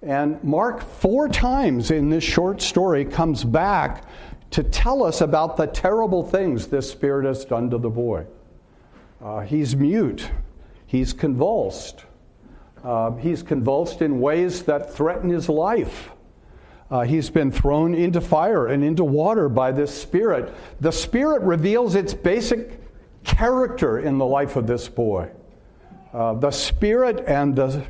And 0.03 0.43
Mark, 0.45 0.83
four 0.83 1.29
times 1.29 1.91
in 1.91 2.11
this 2.11 2.25
short 2.25 2.61
story, 2.61 3.05
comes 3.05 3.43
back 3.45 4.05
to 4.51 4.63
tell 4.63 5.03
us 5.03 5.21
about 5.21 5.57
the 5.57 5.67
terrible 5.67 6.23
things 6.23 6.67
this 6.67 6.91
spirit 6.91 7.25
has 7.25 7.45
done 7.45 7.71
to 7.71 7.79
the 7.79 7.89
boy. 7.89 8.27
Uh, 9.25 9.41
he's 9.41 9.75
mute, 9.75 10.31
he's 10.87 11.15
convulsed, 11.15 12.05
uh, 12.85 13.11
he's 13.13 13.43
convulsed 13.43 14.03
in 14.03 14.21
ways 14.21 14.65
that 14.65 14.93
threaten 14.93 15.31
his 15.31 15.49
life. 15.49 16.11
Uh, 16.91 17.01
he's 17.01 17.31
been 17.31 17.51
thrown 17.51 17.95
into 17.95 18.21
fire 18.21 18.67
and 18.67 18.85
into 18.85 19.03
water 19.03 19.49
by 19.49 19.73
this 19.73 19.99
spirit. 19.99 20.55
The 20.83 20.93
spirit 20.93 21.41
reveals 21.41 21.95
its 21.95 22.13
basic 22.13 22.79
character 23.25 23.99
in 23.99 24.19
the 24.19 24.27
life 24.27 24.57
of 24.57 24.67
this 24.67 24.91
boy. 24.91 25.31
Uh, 26.13 26.35
the 26.35 26.51
spirit 26.51 27.25
and 27.27 27.57
the, 27.57 27.83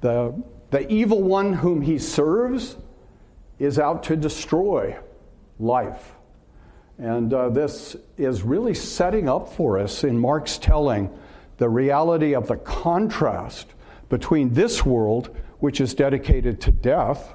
the, 0.00 0.34
the 0.70 0.92
evil 0.92 1.22
one 1.22 1.52
whom 1.52 1.80
he 1.80 2.00
serves 2.00 2.76
is 3.60 3.78
out 3.78 4.02
to 4.02 4.16
destroy 4.16 4.98
life. 5.60 6.16
And 6.98 7.32
uh, 7.32 7.48
this 7.48 7.96
is 8.16 8.42
really 8.42 8.74
setting 8.74 9.28
up 9.28 9.52
for 9.52 9.78
us 9.78 10.04
in 10.04 10.18
Mark's 10.18 10.58
telling 10.58 11.10
the 11.58 11.68
reality 11.68 12.34
of 12.34 12.48
the 12.48 12.56
contrast 12.56 13.68
between 14.08 14.52
this 14.52 14.84
world, 14.84 15.34
which 15.58 15.80
is 15.80 15.94
dedicated 15.94 16.60
to 16.62 16.70
death, 16.70 17.32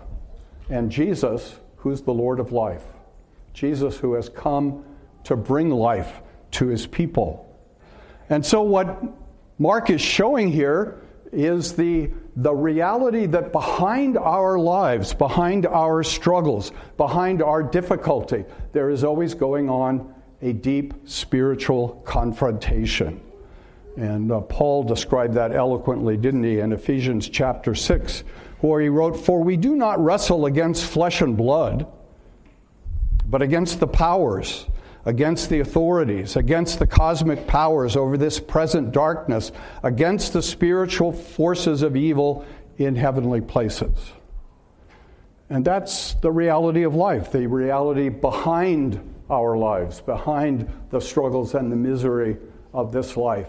and 0.69 0.91
Jesus, 0.91 1.55
who's 1.77 2.01
the 2.01 2.13
Lord 2.13 2.39
of 2.39 2.51
life. 2.51 2.83
Jesus, 3.53 3.97
who 3.97 4.13
has 4.13 4.29
come 4.29 4.83
to 5.23 5.35
bring 5.35 5.69
life 5.69 6.21
to 6.51 6.67
his 6.67 6.85
people. 6.85 7.43
And 8.29 8.45
so, 8.45 8.61
what 8.61 9.03
Mark 9.57 9.89
is 9.89 10.01
showing 10.01 10.51
here 10.51 11.01
is 11.31 11.73
the, 11.73 12.09
the 12.35 12.53
reality 12.53 13.25
that 13.25 13.51
behind 13.51 14.17
our 14.17 14.57
lives, 14.57 15.13
behind 15.13 15.65
our 15.65 16.03
struggles, 16.03 16.71
behind 16.97 17.41
our 17.41 17.61
difficulty, 17.63 18.45
there 18.71 18.89
is 18.89 19.03
always 19.03 19.33
going 19.33 19.69
on 19.69 20.13
a 20.41 20.53
deep 20.53 20.93
spiritual 21.05 22.01
confrontation. 22.05 23.21
And 23.97 24.31
uh, 24.31 24.41
Paul 24.41 24.83
described 24.83 25.33
that 25.33 25.51
eloquently, 25.51 26.17
didn't 26.17 26.43
he, 26.43 26.59
in 26.59 26.71
Ephesians 26.71 27.27
chapter 27.27 27.73
6, 27.73 28.23
where 28.59 28.79
he 28.79 28.89
wrote, 28.89 29.17
For 29.17 29.43
we 29.43 29.57
do 29.57 29.75
not 29.75 30.03
wrestle 30.03 30.45
against 30.45 30.85
flesh 30.85 31.21
and 31.21 31.35
blood, 31.35 31.87
but 33.25 33.41
against 33.41 33.79
the 33.79 33.87
powers 33.87 34.65
against 35.07 35.49
the 35.49 35.61
authorities, 35.61 36.35
against 36.35 36.79
the 36.79 36.85
cosmic 36.85 37.47
powers 37.47 37.95
over 37.95 38.17
this 38.17 38.41
present 38.41 38.91
darkness, 38.91 39.53
against 39.81 40.33
the 40.33 40.41
spiritual 40.41 41.13
forces 41.13 41.81
of 41.81 41.95
evil 41.95 42.45
in 42.77 42.93
heavenly 42.93 43.39
places. 43.39 44.11
And 45.49 45.63
that's 45.63 46.15
the 46.15 46.29
reality 46.29 46.83
of 46.83 46.93
life, 46.93 47.31
the 47.31 47.47
reality 47.47 48.09
behind 48.09 48.99
our 49.29 49.55
lives, 49.55 50.01
behind 50.01 50.69
the 50.89 50.99
struggles 50.99 51.55
and 51.55 51.71
the 51.71 51.77
misery 51.77 52.35
of 52.73 52.91
this 52.91 53.15
life. 53.15 53.47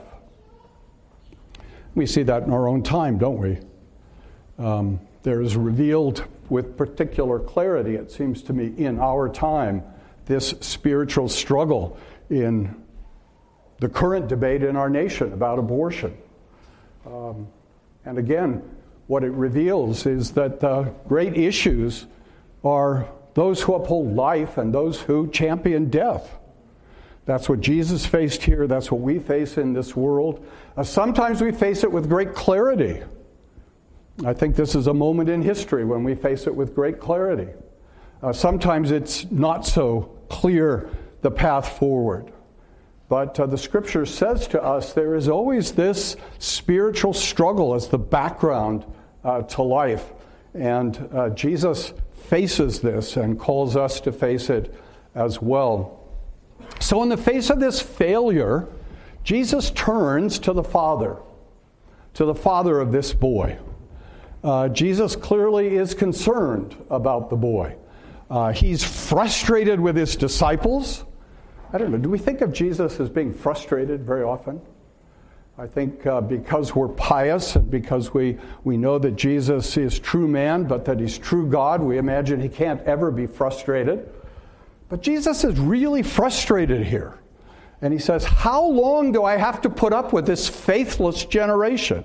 We 1.97 2.07
see 2.07 2.23
that 2.23 2.45
in 2.45 2.53
our 2.53 2.69
own 2.69 2.85
time, 2.85 3.19
don't 3.19 3.38
we? 3.38 3.59
Um, 4.65 5.00
there 5.25 5.43
is 5.43 5.57
revealed 5.57 6.25
with 6.50 6.77
particular 6.77 7.41
clarity, 7.41 7.97
it 7.97 8.12
seems 8.12 8.43
to 8.45 8.53
me, 8.53 8.73
in 8.77 9.00
our 9.00 9.29
time 9.29 9.83
this 10.29 10.55
spiritual 10.61 11.29
struggle 11.29 11.99
in 12.31 12.77
the 13.81 13.89
current 13.89 14.29
debate 14.29 14.63
in 14.63 14.77
our 14.77 14.91
nation 14.91 15.33
about 15.33 15.59
abortion. 15.59 16.17
Um, 17.07 17.49
and 18.05 18.19
again, 18.19 18.63
what 19.07 19.25
it 19.25 19.31
reveals 19.31 20.07
is 20.07 20.33
that 20.33 20.61
the 20.61 20.93
great 21.09 21.37
issues 21.37 22.07
are 22.63 23.09
those 23.35 23.63
who 23.63 23.75
uphold 23.75 24.15
life 24.15 24.59
and 24.59 24.73
those 24.73 25.01
who 25.01 25.31
champion 25.31 25.89
death. 25.89 26.37
That's 27.25 27.49
what 27.49 27.61
Jesus 27.61 28.05
faced 28.05 28.43
here. 28.43 28.67
That's 28.67 28.91
what 28.91 29.01
we 29.01 29.19
face 29.19 29.59
in 29.59 29.73
this 29.73 29.95
world. 29.95 30.47
Uh, 30.77 30.83
sometimes 30.83 31.41
we 31.41 31.53
face 31.53 31.85
it 31.85 31.93
with 31.93 32.09
great 32.09 32.35
clarity. 32.35 33.03
I 34.25 34.33
think 34.35 34.57
this 34.57 34.75
is 34.75 34.89
a 34.89 34.95
moment 34.95 35.29
in 35.29 35.43
history 35.43 35.85
when 35.85 36.03
we 36.05 36.15
face 36.15 36.47
it 36.47 36.55
with 36.55 36.75
great 36.75 36.99
clarity. 36.99 37.49
Uh, 38.23 38.33
sometimes 38.33 38.91
it's 38.91 39.31
not 39.31 39.65
so 39.65 40.18
clear 40.29 40.91
the 41.23 41.31
path 41.31 41.79
forward. 41.79 42.33
But 43.09 43.41
uh, 43.41 43.47
the 43.47 43.59
scripture 43.59 44.05
says 44.05 44.47
to 44.49 44.63
us 44.63 44.93
there 44.93 45.15
is 45.15 45.29
always 45.29 45.73
this 45.73 46.17
spiritual 46.39 47.15
struggle 47.15 47.75
as 47.75 47.89
the 47.89 47.99
background 47.99 48.85
uh, 49.25 49.43
to 49.43 49.63
life. 49.63 50.13
And 50.55 51.09
uh, 51.13 51.31
Jesus 51.31 51.93
faces 52.27 52.81
this 52.81 53.17
and 53.17 53.39
calls 53.39 53.77
us 53.77 54.01
to 54.01 54.13
face 54.13 54.51
it 54.51 54.75
as 55.15 55.41
well. 55.41 55.95
So, 56.81 57.03
in 57.03 57.09
the 57.09 57.17
face 57.17 57.51
of 57.51 57.61
this 57.61 57.81
failure, 57.81 58.69
Jesus 59.25 59.71
turns 59.71 60.39
to 60.41 60.53
the 60.53 60.63
Father, 60.63 61.17
to 62.15 62.25
the 62.25 62.35
Father 62.35 62.79
of 62.81 62.93
this 62.93 63.13
boy. 63.13 63.59
Uh, 64.45 64.69
Jesus 64.69 65.17
clearly 65.17 65.77
is 65.77 65.95
concerned 65.95 66.77
about 66.91 67.31
the 67.31 67.37
boy. 67.37 67.75
Uh, 68.31 68.53
he's 68.53 68.85
frustrated 68.85 69.81
with 69.81 69.97
his 69.97 70.17
disciples. 70.17 71.05
I 71.73 71.79
don't 71.79 71.91
know, 71.91 71.99
do 71.99 72.11
we 72.11 72.19
think 72.19 72.41
of 72.41 72.53
Jesus 72.53 73.01
as 73.01 73.09
being 73.09 73.33
frustrated 73.33 74.05
very 74.05 74.23
often? 74.23 74.61
I 75.59 75.67
think 75.67 76.07
uh, 76.07 76.21
because 76.21 76.75
we're 76.75 76.89
pious 76.89 77.57
and 77.57 77.69
because 77.69 78.15
we, 78.15 78.39
we 78.63 78.77
know 78.77 78.99
that 78.99 79.17
Jesus 79.17 79.77
is 79.77 79.99
true 79.99 80.29
man, 80.29 80.65
but 80.65 80.85
that 80.85 81.01
he's 81.01 81.19
true 81.19 81.49
God, 81.49 81.83
we 81.83 81.99
imagine 81.99 82.41
he 82.41 82.49
can't 82.49 82.81
ever 82.83 83.11
be 83.11 83.27
frustrated. 83.27 84.09
But 84.89 85.03
Jesus 85.03 85.43
is 85.43 85.59
really 85.59 86.03
frustrated 86.03 86.87
here. 86.87 87.19
And 87.83 87.93
he 87.93 87.99
says, 87.99 88.25
How 88.25 88.65
long 88.65 89.13
do 89.13 89.25
I 89.25 89.37
have 89.37 89.61
to 89.63 89.71
put 89.71 89.93
up 89.93 90.13
with 90.13 90.27
this 90.27 90.49
faithless 90.49 91.25
generation? 91.25 92.05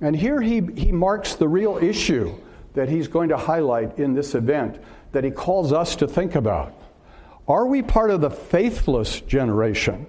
And 0.00 0.14
here 0.14 0.40
he, 0.40 0.62
he 0.76 0.92
marks 0.92 1.34
the 1.34 1.48
real 1.48 1.78
issue 1.78 2.34
that 2.78 2.88
he's 2.88 3.08
going 3.08 3.30
to 3.30 3.36
highlight 3.36 3.98
in 3.98 4.14
this 4.14 4.36
event 4.36 4.80
that 5.10 5.24
he 5.24 5.32
calls 5.32 5.72
us 5.72 5.96
to 5.96 6.06
think 6.06 6.36
about. 6.36 6.72
Are 7.48 7.66
we 7.66 7.82
part 7.82 8.12
of 8.12 8.20
the 8.20 8.30
faithless 8.30 9.20
generation 9.22 10.06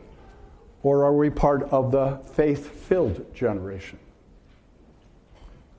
or 0.83 1.03
are 1.03 1.15
we 1.15 1.31
part 1.31 1.63
of 1.63 1.91
the 1.91 2.19
faith 2.35 2.69
filled 2.85 3.33
generation? 3.33 3.97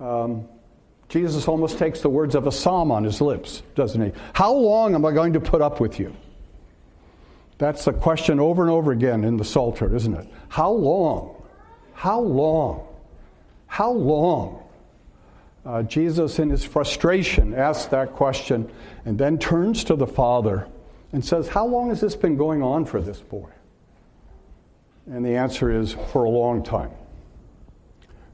Um, 0.01 0.49
Jesus 1.09 1.47
almost 1.47 1.79
takes 1.79 2.01
the 2.01 2.09
words 2.09 2.35
of 2.35 2.49
a 2.49 2.53
psalm 2.53 2.91
on 2.91 3.05
his 3.05 3.21
lips, 3.21 3.63
doesn't 3.77 4.03
he? 4.03 4.13
How 4.33 4.53
long 4.53 4.97
am 4.97 5.07
I 5.07 5.13
going 5.13 5.35
to 5.35 5.41
put 5.41 5.63
up 5.63 5.79
with 5.79 6.01
you? 6.01 6.13
That's 7.59 7.85
the 7.85 7.93
question 7.93 8.41
over 8.41 8.63
and 8.63 8.71
over 8.73 8.91
again 8.91 9.23
in 9.23 9.37
the 9.37 9.45
Psalter, 9.45 9.95
isn't 9.95 10.15
it? 10.15 10.27
How 10.49 10.73
long? 10.73 11.41
How 11.93 12.19
long? 12.19 12.89
How 13.69 13.93
long? 13.93 14.65
Uh, 15.65 15.83
Jesus, 15.83 16.39
in 16.39 16.49
his 16.49 16.65
frustration, 16.65 17.55
asks 17.55 17.87
that 17.87 18.13
question 18.15 18.71
and 19.05 19.19
then 19.19 19.39
turns 19.39 19.85
to 19.85 19.95
the 19.95 20.07
Father 20.07 20.67
and 21.13 21.25
says, 21.25 21.49
How 21.49 21.67
long 21.67 21.91
has 21.91 22.01
this 22.01 22.17
been 22.17 22.37
going 22.37 22.63
on 22.63 22.85
for 22.85 23.01
this 23.01 23.21
boy? 23.21 23.49
And 25.07 25.25
the 25.25 25.37
answer 25.37 25.71
is, 25.71 25.93
For 26.13 26.25
a 26.25 26.31
long 26.31 26.63
time. 26.63 26.91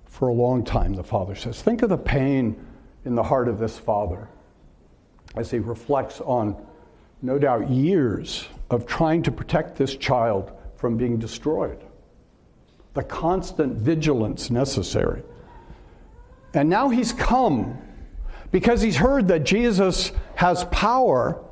For 0.04 0.28
a 0.28 0.33
long 0.33 0.64
time, 0.64 0.95
the 0.95 1.04
Father 1.04 1.35
says. 1.35 1.61
Think 1.61 1.83
of 1.83 1.88
the 1.88 1.99
pain 1.99 2.56
in 3.04 3.14
the 3.14 3.23
heart 3.23 3.49
of 3.49 3.59
this 3.59 3.78
Father 3.78 4.28
as 5.35 5.50
he 5.50 5.59
reflects 5.59 6.21
on, 6.21 6.56
no 7.23 7.38
doubt, 7.38 7.68
years 7.68 8.47
of 8.71 8.87
trying 8.87 9.23
to 9.25 9.33
protect 9.33 9.76
this 9.76 9.97
child 9.97 10.52
from 10.76 10.97
being 10.97 11.18
destroyed. 11.18 11.83
The 12.95 13.02
constant 13.02 13.75
vigilance 13.75 14.50
necessary 14.50 15.23
and 16.55 16.69
now 16.69 16.88
he's 16.88 17.12
come 17.12 17.79
because 18.50 18.81
he's 18.81 18.97
heard 18.97 19.29
that 19.29 19.45
Jesus 19.45 20.12
has 20.37 20.65
power, 20.67 21.43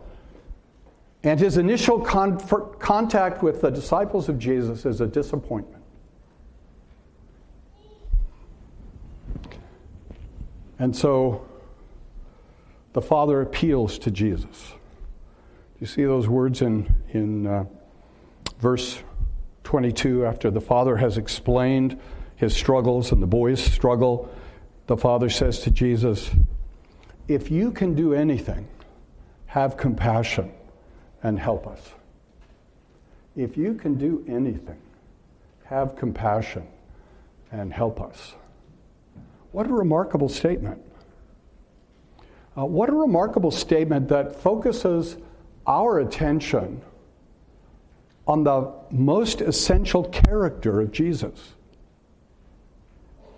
and 1.23 1.39
his 1.41 1.57
initial 1.57 2.01
con- 2.01 2.39
contact 2.79 3.43
with 3.43 3.61
the 3.61 3.71
disciples 3.71 4.29
of 4.29 4.39
Jesus 4.39 4.87
is 4.87 5.01
a 5.01 5.07
disappointment. 5.07 5.83
And 10.79 10.95
so 10.95 11.47
the 12.93 13.03
Father 13.03 13.41
appeals 13.41 13.99
to 14.01 14.11
Jesus. 14.11 14.73
You 15.81 15.87
see 15.87 16.05
those 16.05 16.29
words 16.29 16.63
in, 16.63 16.95
in 17.13 17.47
uh, 17.47 17.65
verse 18.59 19.03
22 19.65 20.27
after 20.27 20.51
the 20.51 20.61
Father 20.61 20.97
has 20.97 21.19
explained 21.19 22.01
his 22.37 22.55
struggles 22.55 23.13
and 23.13 23.23
the 23.23 23.27
boy's 23.27 23.63
struggle. 23.63 24.29
The 24.87 24.97
Father 24.97 25.31
says 25.31 25.61
to 25.61 25.71
Jesus, 25.71 26.31
If 27.27 27.51
you 27.51 27.71
can 27.71 27.95
do 27.95 28.13
anything, 28.13 28.69
have 29.47 29.77
compassion 29.77 30.53
and 31.23 31.39
help 31.39 31.67
us. 31.67 31.81
If 33.35 33.57
you 33.57 33.75
can 33.75 33.95
do 33.95 34.25
anything, 34.29 34.81
have 35.65 35.97
compassion 35.97 36.67
and 37.51 37.73
help 37.73 38.01
us. 38.01 38.35
What 39.53 39.67
a 39.67 39.73
remarkable 39.73 40.29
statement. 40.29 40.83
Uh, 42.57 42.67
what 42.67 42.89
a 42.89 42.93
remarkable 42.93 43.51
statement 43.51 44.09
that 44.09 44.37
focuses 44.37 45.17
our 45.67 45.99
attention 46.01 46.83
on 48.27 48.45
the 48.45 48.73
most 48.91 49.41
essential 49.41 50.05
character 50.05 50.81
of 50.81 50.93
Jesus. 50.93 51.55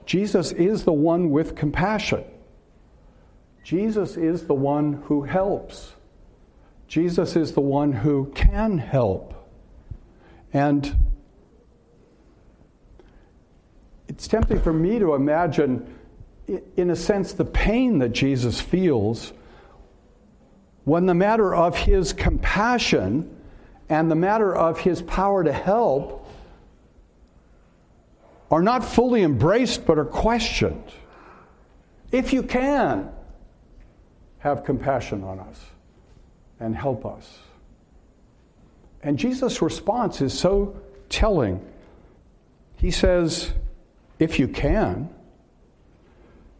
Jesus 0.06 0.52
is 0.52 0.84
the 0.84 0.92
one 0.92 1.30
with 1.30 1.54
compassion. 1.56 2.24
Jesus 3.62 4.16
is 4.16 4.46
the 4.46 4.54
one 4.54 5.02
who 5.04 5.22
helps. 5.22 5.94
Jesus 6.88 7.36
is 7.36 7.52
the 7.52 7.60
one 7.60 7.92
who 7.92 8.32
can 8.34 8.78
help. 8.78 9.34
And 10.52 10.96
it's 14.08 14.28
tempting 14.28 14.60
for 14.60 14.72
me 14.72 15.00
to 15.00 15.14
imagine 15.14 15.92
in 16.76 16.90
a 16.90 16.96
sense, 16.96 17.32
the 17.32 17.44
pain 17.44 17.98
that 17.98 18.10
Jesus 18.10 18.60
feels 18.60 19.32
when 20.84 21.06
the 21.06 21.14
matter 21.14 21.54
of 21.54 21.76
his 21.76 22.12
compassion 22.12 23.36
and 23.88 24.10
the 24.10 24.14
matter 24.14 24.54
of 24.54 24.78
his 24.78 25.02
power 25.02 25.42
to 25.42 25.52
help 25.52 26.25
are 28.50 28.62
not 28.62 28.84
fully 28.84 29.22
embraced 29.22 29.86
but 29.86 29.98
are 29.98 30.04
questioned. 30.04 30.92
If 32.12 32.32
you 32.32 32.42
can, 32.42 33.10
have 34.38 34.64
compassion 34.64 35.24
on 35.24 35.40
us 35.40 35.64
and 36.60 36.74
help 36.76 37.04
us. 37.04 37.38
And 39.02 39.18
Jesus' 39.18 39.60
response 39.60 40.20
is 40.20 40.36
so 40.36 40.80
telling. 41.08 41.64
He 42.76 42.90
says, 42.90 43.52
If 44.18 44.38
you 44.38 44.48
can, 44.48 45.10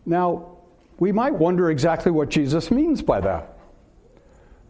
now, 0.07 0.59
we 1.01 1.11
might 1.11 1.35
wonder 1.35 1.69
exactly 1.69 2.13
what 2.13 2.31
Jesus 2.31 2.71
means 2.71 3.03
by 3.03 3.21
that. 3.21 3.59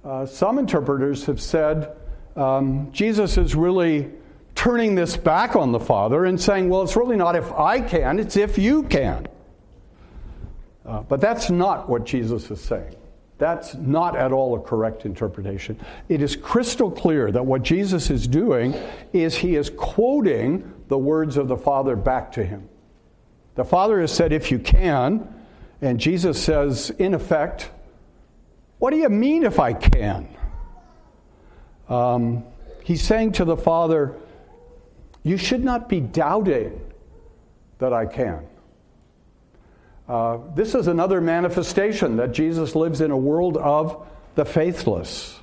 Uh, 0.03 0.25
some 0.25 0.59
interpreters 0.59 1.27
have 1.27 1.41
said 1.41 1.95
um, 2.35 2.91
Jesus 2.93 3.37
is 3.37 3.55
really 3.55 4.11
turning 4.57 4.97
this 4.97 5.17
back 5.17 5.55
on 5.55 5.71
the 5.71 5.79
Father 5.79 6.25
and 6.25 6.41
saying, 6.41 6.69
well, 6.69 6.83
it's 6.83 6.97
really 6.97 7.17
not 7.17 7.37
if 7.37 7.53
I 7.53 7.81
can, 7.81 8.19
it's 8.19 8.37
if 8.37 8.59
you 8.59 8.83
can. 8.83 9.29
Uh, 10.85 11.03
but 11.03 11.21
that's 11.21 11.51
not 11.51 11.89
what 11.89 12.05
Jesus 12.05 12.51
is 12.51 12.61
saying. 12.61 12.97
That's 13.39 13.75
not 13.75 14.17
at 14.17 14.33
all 14.33 14.57
a 14.57 14.61
correct 14.61 15.05
interpretation. 15.05 15.79
It 16.09 16.23
is 16.23 16.35
crystal 16.35 16.91
clear 16.91 17.31
that 17.31 17.45
what 17.45 17.63
Jesus 17.63 18.09
is 18.09 18.27
doing 18.27 18.75
is 19.13 19.37
he 19.37 19.57
is 19.57 19.69
quoting 19.69 20.73
the 20.89 20.97
words 20.97 21.37
of 21.37 21.49
the 21.49 21.57
Father 21.57 21.97
back 21.97 22.33
to 22.33 22.45
him. 22.45 22.69
The 23.57 23.65
Father 23.65 24.01
has 24.01 24.11
said, 24.13 24.33
if 24.33 24.51
you 24.51 24.59
can, 24.59 25.33
and 25.83 26.01
Jesus 26.01 26.43
says, 26.43 26.91
in 26.91 27.13
effect, 27.13 27.71
what 28.79 28.91
do 28.91 28.97
you 28.97 29.09
mean 29.11 29.45
if 29.45 29.61
I 29.61 29.75
can? 29.75 30.29
Um, 31.89 32.45
he's 32.85 33.03
saying 33.03 33.33
to 33.33 33.45
the 33.45 33.57
Father, 33.57 34.15
you 35.27 35.37
should 35.37 35.65
not 35.65 35.89
be 35.89 35.99
doubting 35.99 36.81
that 37.79 37.93
I 37.93 38.07
can. 38.07 38.47
Uh, 40.09 40.39
this 40.55 40.73
is 40.77 40.87
another 40.87 41.21
manifestation 41.21 42.19
that 42.19 42.31
Jesus 42.31 42.77
lives 42.77 43.01
in 43.01 43.11
a 43.11 43.17
world 43.17 43.57
of 43.57 44.07
the 44.37 44.45
faithless. 44.45 45.37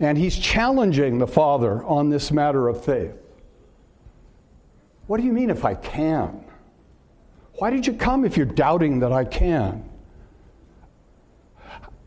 And 0.00 0.16
he's 0.16 0.38
challenging 0.38 1.18
the 1.18 1.26
Father 1.26 1.84
on 1.84 2.08
this 2.08 2.32
matter 2.32 2.66
of 2.66 2.82
faith. 2.82 3.14
What 5.06 5.20
do 5.20 5.26
you 5.26 5.32
mean 5.32 5.50
if 5.50 5.66
I 5.66 5.74
can? 5.74 6.46
Why 7.58 7.68
did 7.68 7.86
you 7.86 7.92
come 7.92 8.24
if 8.24 8.38
you're 8.38 8.46
doubting 8.46 9.00
that 9.00 9.12
I 9.12 9.26
can? 9.26 9.86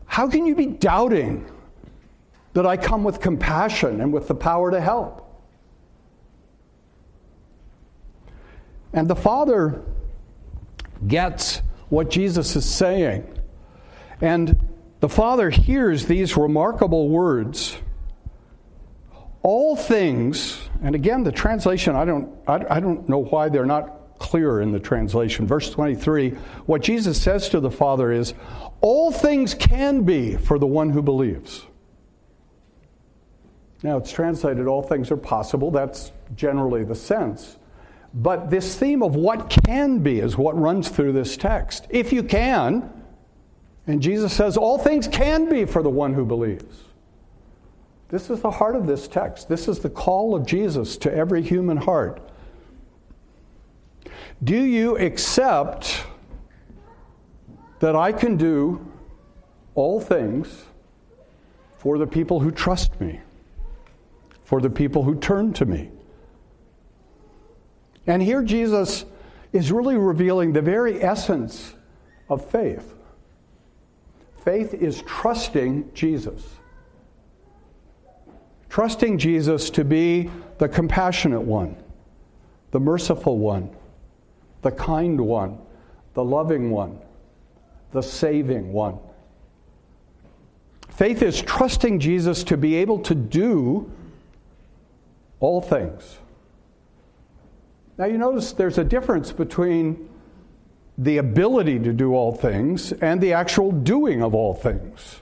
How 0.04 0.28
can 0.28 0.46
you 0.46 0.56
be 0.56 0.66
doubting 0.66 1.48
that 2.54 2.66
I 2.66 2.76
come 2.76 3.04
with 3.04 3.20
compassion 3.20 4.00
and 4.00 4.12
with 4.12 4.26
the 4.26 4.34
power 4.34 4.72
to 4.72 4.80
help? 4.80 5.26
And 8.92 9.08
the 9.08 9.16
Father 9.16 9.82
gets 11.06 11.62
what 11.88 12.10
Jesus 12.10 12.56
is 12.56 12.64
saying. 12.64 13.26
And 14.20 14.58
the 15.00 15.08
Father 15.08 15.50
hears 15.50 16.06
these 16.06 16.36
remarkable 16.36 17.08
words. 17.08 17.76
All 19.42 19.76
things, 19.76 20.58
and 20.82 20.94
again, 20.94 21.22
the 21.22 21.32
translation, 21.32 21.94
I 21.94 22.04
don't, 22.04 22.36
I, 22.46 22.64
I 22.76 22.80
don't 22.80 23.08
know 23.08 23.18
why 23.18 23.48
they're 23.48 23.64
not 23.64 24.18
clear 24.18 24.60
in 24.60 24.72
the 24.72 24.80
translation. 24.80 25.46
Verse 25.46 25.70
23 25.70 26.30
what 26.66 26.82
Jesus 26.82 27.20
says 27.20 27.48
to 27.50 27.60
the 27.60 27.70
Father 27.70 28.10
is, 28.10 28.34
All 28.80 29.12
things 29.12 29.54
can 29.54 30.02
be 30.02 30.36
for 30.36 30.58
the 30.58 30.66
one 30.66 30.90
who 30.90 31.02
believes. 31.02 31.64
Now, 33.84 33.96
it's 33.98 34.10
translated, 34.10 34.66
All 34.66 34.82
things 34.82 35.10
are 35.12 35.16
possible. 35.16 35.70
That's 35.70 36.10
generally 36.34 36.82
the 36.82 36.96
sense. 36.96 37.57
But 38.14 38.50
this 38.50 38.76
theme 38.76 39.02
of 39.02 39.14
what 39.14 39.50
can 39.50 39.98
be 39.98 40.20
is 40.20 40.36
what 40.36 40.58
runs 40.58 40.88
through 40.88 41.12
this 41.12 41.36
text. 41.36 41.86
If 41.90 42.12
you 42.12 42.22
can, 42.22 42.90
and 43.86 44.02
Jesus 44.02 44.32
says, 44.32 44.56
All 44.56 44.78
things 44.78 45.08
can 45.08 45.48
be 45.48 45.64
for 45.64 45.82
the 45.82 45.90
one 45.90 46.14
who 46.14 46.24
believes. 46.24 46.84
This 48.08 48.30
is 48.30 48.40
the 48.40 48.50
heart 48.50 48.74
of 48.74 48.86
this 48.86 49.06
text. 49.06 49.48
This 49.48 49.68
is 49.68 49.80
the 49.80 49.90
call 49.90 50.34
of 50.34 50.46
Jesus 50.46 50.96
to 50.98 51.14
every 51.14 51.42
human 51.42 51.76
heart. 51.76 52.20
Do 54.42 54.56
you 54.56 54.96
accept 54.96 56.04
that 57.80 57.94
I 57.94 58.12
can 58.12 58.36
do 58.36 58.86
all 59.74 60.00
things 60.00 60.64
for 61.76 61.98
the 61.98 62.06
people 62.06 62.40
who 62.40 62.50
trust 62.50 62.98
me, 63.00 63.20
for 64.44 64.60
the 64.60 64.70
people 64.70 65.02
who 65.02 65.16
turn 65.16 65.52
to 65.54 65.66
me? 65.66 65.90
And 68.08 68.22
here 68.22 68.42
Jesus 68.42 69.04
is 69.52 69.70
really 69.70 69.96
revealing 69.96 70.52
the 70.52 70.62
very 70.62 71.02
essence 71.02 71.74
of 72.28 72.44
faith. 72.50 72.94
Faith 74.44 74.72
is 74.72 75.02
trusting 75.02 75.90
Jesus. 75.92 76.42
Trusting 78.70 79.18
Jesus 79.18 79.68
to 79.70 79.84
be 79.84 80.30
the 80.56 80.68
compassionate 80.68 81.42
one, 81.42 81.76
the 82.70 82.80
merciful 82.80 83.38
one, 83.38 83.70
the 84.62 84.70
kind 84.70 85.20
one, 85.20 85.58
the 86.14 86.24
loving 86.24 86.70
one, 86.70 86.98
the 87.92 88.02
saving 88.02 88.72
one. 88.72 88.98
Faith 90.90 91.22
is 91.22 91.42
trusting 91.42 92.00
Jesus 92.00 92.42
to 92.44 92.56
be 92.56 92.74
able 92.76 93.00
to 93.00 93.14
do 93.14 93.90
all 95.40 95.60
things. 95.60 96.18
Now, 97.98 98.04
you 98.04 98.16
notice 98.16 98.52
there's 98.52 98.78
a 98.78 98.84
difference 98.84 99.32
between 99.32 100.08
the 100.96 101.18
ability 101.18 101.80
to 101.80 101.92
do 101.92 102.14
all 102.14 102.32
things 102.32 102.92
and 102.92 103.20
the 103.20 103.32
actual 103.32 103.72
doing 103.72 104.22
of 104.22 104.34
all 104.34 104.54
things. 104.54 105.20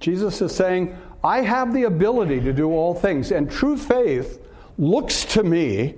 Jesus 0.00 0.40
is 0.42 0.54
saying, 0.54 0.96
I 1.24 1.40
have 1.40 1.72
the 1.72 1.84
ability 1.84 2.40
to 2.42 2.52
do 2.52 2.70
all 2.70 2.94
things, 2.94 3.32
and 3.32 3.50
true 3.50 3.76
faith 3.76 4.40
looks 4.76 5.24
to 5.26 5.42
me 5.42 5.94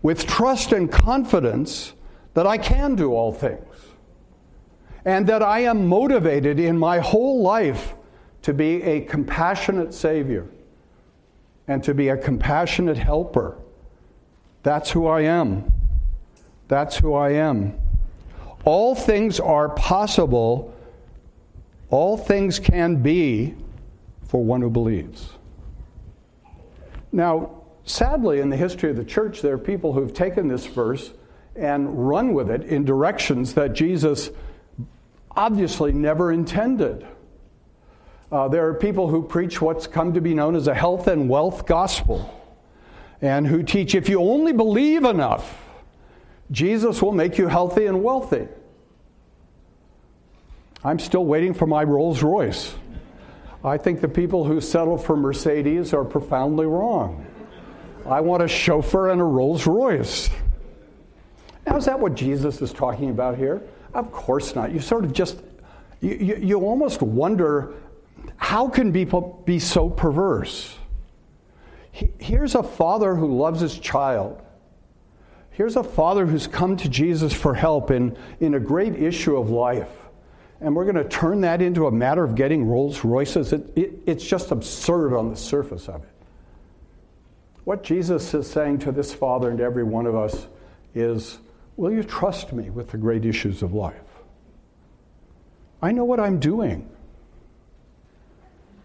with 0.00 0.26
trust 0.26 0.72
and 0.72 0.90
confidence 0.90 1.92
that 2.34 2.46
I 2.46 2.56
can 2.56 2.94
do 2.94 3.12
all 3.12 3.32
things 3.32 3.66
and 5.04 5.26
that 5.26 5.42
I 5.42 5.60
am 5.60 5.88
motivated 5.88 6.60
in 6.60 6.78
my 6.78 7.00
whole 7.00 7.42
life 7.42 7.94
to 8.42 8.54
be 8.54 8.82
a 8.82 9.00
compassionate 9.02 9.92
Savior 9.92 10.48
and 11.68 11.82
to 11.84 11.94
be 11.94 12.08
a 12.08 12.16
compassionate 12.16 12.98
helper. 12.98 13.56
That's 14.62 14.90
who 14.90 15.06
I 15.06 15.22
am. 15.22 15.72
That's 16.68 16.96
who 16.96 17.14
I 17.14 17.30
am. 17.30 17.78
All 18.64 18.94
things 18.94 19.40
are 19.40 19.68
possible, 19.70 20.74
all 21.90 22.16
things 22.16 22.58
can 22.58 23.02
be 23.02 23.54
for 24.28 24.42
one 24.42 24.62
who 24.62 24.70
believes. 24.70 25.32
Now, 27.10 27.62
sadly, 27.84 28.40
in 28.40 28.48
the 28.48 28.56
history 28.56 28.90
of 28.90 28.96
the 28.96 29.04
church, 29.04 29.42
there 29.42 29.54
are 29.54 29.58
people 29.58 29.92
who've 29.92 30.14
taken 30.14 30.48
this 30.48 30.64
verse 30.66 31.12
and 31.54 32.08
run 32.08 32.32
with 32.32 32.50
it 32.50 32.62
in 32.64 32.84
directions 32.84 33.54
that 33.54 33.74
Jesus 33.74 34.30
obviously 35.32 35.92
never 35.92 36.32
intended. 36.32 37.06
Uh, 38.32 38.48
there 38.48 38.66
are 38.66 38.72
people 38.72 39.08
who 39.08 39.22
preach 39.22 39.60
what's 39.60 39.86
come 39.86 40.14
to 40.14 40.20
be 40.22 40.32
known 40.32 40.56
as 40.56 40.66
a 40.66 40.74
health 40.74 41.06
and 41.06 41.28
wealth 41.28 41.66
gospel 41.66 42.42
and 43.20 43.46
who 43.46 43.62
teach 43.62 43.94
if 43.94 44.08
you 44.08 44.22
only 44.22 44.54
believe 44.54 45.04
enough, 45.04 45.62
Jesus 46.50 47.02
will 47.02 47.12
make 47.12 47.36
you 47.36 47.46
healthy 47.46 47.84
and 47.84 48.02
wealthy. 48.02 48.48
I'm 50.82 50.98
still 50.98 51.26
waiting 51.26 51.52
for 51.52 51.66
my 51.66 51.84
Rolls 51.84 52.22
Royce. 52.22 52.74
I 53.62 53.76
think 53.76 54.00
the 54.00 54.08
people 54.08 54.44
who 54.44 54.62
settle 54.62 54.96
for 54.96 55.14
Mercedes 55.14 55.92
are 55.92 56.04
profoundly 56.04 56.64
wrong. 56.64 57.26
I 58.06 58.22
want 58.22 58.42
a 58.42 58.48
chauffeur 58.48 59.10
and 59.10 59.20
a 59.20 59.24
Rolls 59.24 59.66
Royce. 59.66 60.30
Now, 61.66 61.76
is 61.76 61.84
that 61.84 62.00
what 62.00 62.14
Jesus 62.14 62.62
is 62.62 62.72
talking 62.72 63.10
about 63.10 63.36
here? 63.36 63.62
Of 63.92 64.10
course 64.10 64.54
not. 64.54 64.72
You 64.72 64.80
sort 64.80 65.04
of 65.04 65.12
just, 65.12 65.38
you, 66.00 66.14
you, 66.14 66.36
you 66.36 66.60
almost 66.60 67.02
wonder 67.02 67.74
how 68.36 68.68
can 68.68 68.92
people 68.92 69.42
be 69.46 69.58
so 69.58 69.88
perverse? 69.88 70.76
Here's 71.92 72.54
a 72.54 72.62
father 72.62 73.14
who 73.14 73.36
loves 73.36 73.60
his 73.60 73.78
child. 73.78 74.42
Here's 75.50 75.76
a 75.76 75.84
father 75.84 76.26
who's 76.26 76.46
come 76.46 76.76
to 76.78 76.88
Jesus 76.88 77.32
for 77.32 77.54
help 77.54 77.90
in, 77.90 78.16
in 78.40 78.54
a 78.54 78.60
great 78.60 78.94
issue 78.94 79.36
of 79.36 79.50
life. 79.50 79.90
And 80.60 80.74
we're 80.74 80.84
going 80.84 80.96
to 80.96 81.08
turn 81.08 81.42
that 81.42 81.60
into 81.60 81.86
a 81.86 81.90
matter 81.90 82.24
of 82.24 82.34
getting 82.34 82.64
Rolls 82.64 83.04
Royces. 83.04 83.52
It, 83.52 83.72
it, 83.76 83.92
it's 84.06 84.24
just 84.24 84.50
absurd 84.50 85.12
on 85.12 85.30
the 85.30 85.36
surface 85.36 85.88
of 85.88 86.02
it. 86.04 86.08
What 87.64 87.84
Jesus 87.84 88.32
is 88.32 88.50
saying 88.50 88.78
to 88.80 88.92
this 88.92 89.12
father 89.12 89.50
and 89.50 89.60
every 89.60 89.84
one 89.84 90.06
of 90.06 90.14
us 90.14 90.46
is 90.94 91.38
Will 91.76 91.92
you 91.92 92.02
trust 92.02 92.52
me 92.52 92.70
with 92.70 92.90
the 92.90 92.98
great 92.98 93.24
issues 93.24 93.62
of 93.62 93.72
life? 93.72 93.94
I 95.80 95.92
know 95.92 96.04
what 96.04 96.20
I'm 96.20 96.38
doing. 96.38 96.88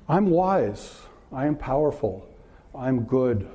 I'm 0.09 0.29
wise. 0.29 1.01
I 1.31 1.45
am 1.45 1.55
powerful. 1.55 2.27
I'm 2.73 3.01
good. 3.01 3.47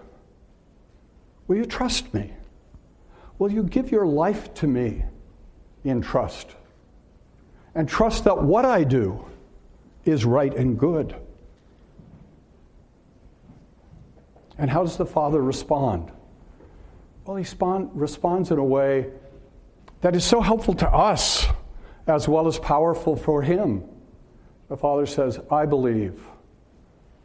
Will 1.49 1.57
you 1.57 1.65
trust 1.65 2.13
me? 2.13 2.33
Will 3.39 3.51
you 3.51 3.63
give 3.63 3.91
your 3.91 4.07
life 4.07 4.53
to 4.55 4.67
me 4.67 5.05
in 5.85 6.03
trust? 6.03 6.51
And 7.75 7.89
trust 7.89 8.25
that 8.25 8.43
what 8.43 8.65
I 8.65 8.85
do 8.85 9.25
is 10.05 10.25
right 10.25 10.55
and 10.55 10.79
good. 10.79 11.15
And 14.59 14.71
how 14.71 14.83
does 14.83 14.97
the 14.97 15.07
Father 15.07 15.41
respond? 15.41 16.13
Well, 17.25 17.37
he 17.37 17.45
spawn, 17.45 17.91
responds 17.95 18.51
in 18.51 18.59
a 18.59 18.65
way 18.65 19.11
that 20.03 20.15
is 20.15 20.25
so 20.25 20.41
helpful 20.41 20.75
to 20.75 20.89
us 20.89 21.47
as 22.07 22.29
well 22.29 22.47
as 22.47 22.59
powerful 22.59 23.17
for 23.17 23.43
him. 23.43 23.85
The 24.69 24.77
Father 24.77 25.07
says, 25.07 25.41
I 25.51 25.67
believe, 25.67 26.21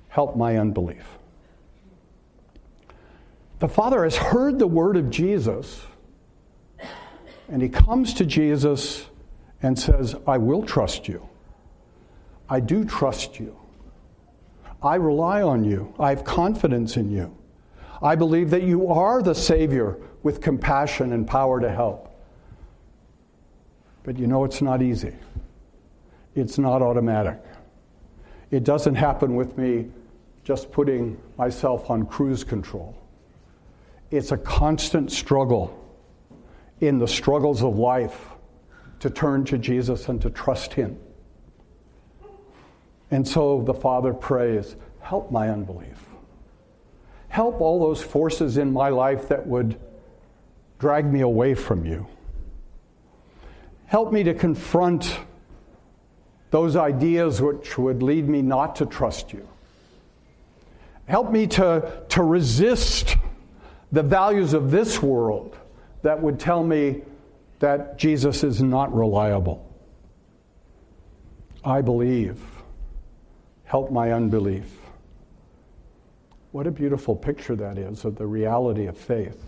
help 0.10 0.36
my 0.36 0.58
unbelief. 0.58 1.06
The 3.60 3.68
Father 3.68 4.04
has 4.04 4.16
heard 4.16 4.60
the 4.60 4.68
word 4.68 4.98
of 4.98 5.10
Jesus, 5.10 5.82
and 7.48 7.62
he 7.62 7.70
comes 7.70 8.14
to 8.16 8.26
Jesus 8.26 9.08
and 9.62 9.78
says, 9.78 10.16
I 10.28 10.38
will 10.38 10.64
trust 10.64 11.08
you. 11.08 11.28
I 12.50 12.60
do 12.60 12.86
trust 12.86 13.40
you. 13.40 13.58
I 14.82 14.96
rely 14.96 15.42
on 15.42 15.64
you. 15.64 15.94
I 16.00 16.10
have 16.10 16.24
confidence 16.24 16.98
in 16.98 17.12
you. 17.12 17.36
I 18.02 18.16
believe 18.16 18.52
that 18.52 18.62
you 18.64 18.90
are 18.90 19.24
the 19.24 19.34
Savior 19.34 19.98
with 20.22 20.40
compassion 20.40 21.14
and 21.14 21.28
power 21.28 21.60
to 21.60 21.72
help. 21.72 22.08
But 24.04 24.18
you 24.20 24.28
know, 24.28 24.44
it's 24.44 24.62
not 24.62 24.82
easy, 24.82 25.14
it's 26.36 26.58
not 26.58 26.82
automatic. 26.82 27.40
It 28.52 28.64
doesn't 28.64 28.96
happen 28.96 29.36
with 29.36 29.58
me 29.58 29.90
just 30.48 30.72
putting 30.72 31.22
myself 31.38 31.90
on 31.90 32.06
cruise 32.06 32.46
control. 32.46 32.96
It's 34.12 34.32
a 34.32 34.38
constant 34.38 35.12
struggle 35.12 35.78
in 36.80 37.00
the 37.00 37.08
struggles 37.08 37.64
of 37.64 37.78
life 37.78 38.30
to 39.02 39.10
turn 39.10 39.44
to 39.44 39.58
Jesus 39.58 40.08
and 40.08 40.22
to 40.22 40.30
trust 40.30 40.74
Him. 40.74 40.98
And 43.12 43.28
so 43.28 43.62
the 43.62 43.74
Father 43.74 44.14
prays, 44.14 44.78
Help 45.02 45.32
my 45.32 45.50
unbelief. 45.50 46.00
Help 47.28 47.60
all 47.60 47.82
those 47.82 48.02
forces 48.02 48.58
in 48.58 48.72
my 48.72 48.88
life 48.88 49.28
that 49.28 49.46
would 49.46 49.78
drag 50.80 51.12
me 51.12 51.20
away 51.20 51.56
from 51.56 51.86
you. 51.86 52.08
Help 53.86 54.14
me 54.14 54.24
to 54.24 54.34
confront 54.34 55.20
those 56.52 56.78
ideas 56.78 57.42
which 57.42 57.78
would 57.78 58.02
lead 58.02 58.30
me 58.30 58.42
not 58.42 58.78
to 58.78 58.86
trust 58.86 59.34
you. 59.34 59.46
Help 61.08 61.32
me 61.32 61.48
to, 61.48 62.04
to 62.10 62.24
resist 62.24 63.18
the 63.92 64.04
values 64.04 64.54
of 64.54 64.72
this 64.72 65.02
world 65.02 65.58
that 66.04 66.22
would 66.22 66.40
tell 66.40 66.64
me 66.64 67.02
that 67.60 67.98
Jesus 67.98 68.44
is 68.44 68.62
not 68.62 68.94
reliable. 68.94 69.64
I 71.64 71.82
believe. 71.82 72.40
Help 73.64 73.92
my 73.92 74.12
unbelief. 74.12 74.72
What 76.52 76.68
a 76.68 76.72
beautiful 76.72 77.16
picture 77.16 77.56
that 77.56 77.78
is 77.78 78.06
of 78.06 78.16
the 78.16 78.26
reality 78.26 78.86
of 78.86 78.98
faith. 78.98 79.44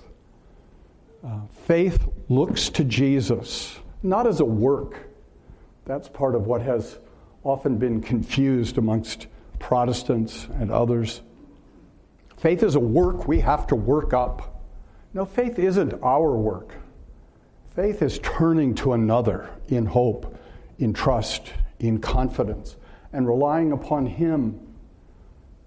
Uh, 1.25 1.41
faith 1.65 2.07
looks 2.29 2.69
to 2.69 2.83
Jesus 2.83 3.79
not 4.03 4.27
as 4.27 4.39
a 4.39 4.45
work. 4.45 5.09
That's 5.85 6.07
part 6.07 6.35
of 6.35 6.47
what 6.47 6.61
has 6.61 6.99
often 7.43 7.77
been 7.77 8.01
confused 8.01 8.77
amongst 8.77 9.27
Protestants 9.59 10.47
and 10.59 10.71
others. 10.71 11.21
Faith 12.39 12.63
is 12.63 12.75
a 12.75 12.79
work 12.79 13.27
we 13.27 13.41
have 13.41 13.67
to 13.67 13.75
work 13.75 14.13
up. 14.13 14.63
No, 15.13 15.25
faith 15.25 15.59
isn't 15.59 15.93
our 16.01 16.37
work. 16.37 16.73
Faith 17.75 18.01
is 18.01 18.19
turning 18.19 18.75
to 18.75 18.93
another 18.93 19.49
in 19.67 19.85
hope, 19.85 20.37
in 20.77 20.93
trust, 20.93 21.51
in 21.79 21.99
confidence, 21.99 22.77
and 23.11 23.27
relying 23.27 23.71
upon 23.73 24.05
Him. 24.05 24.59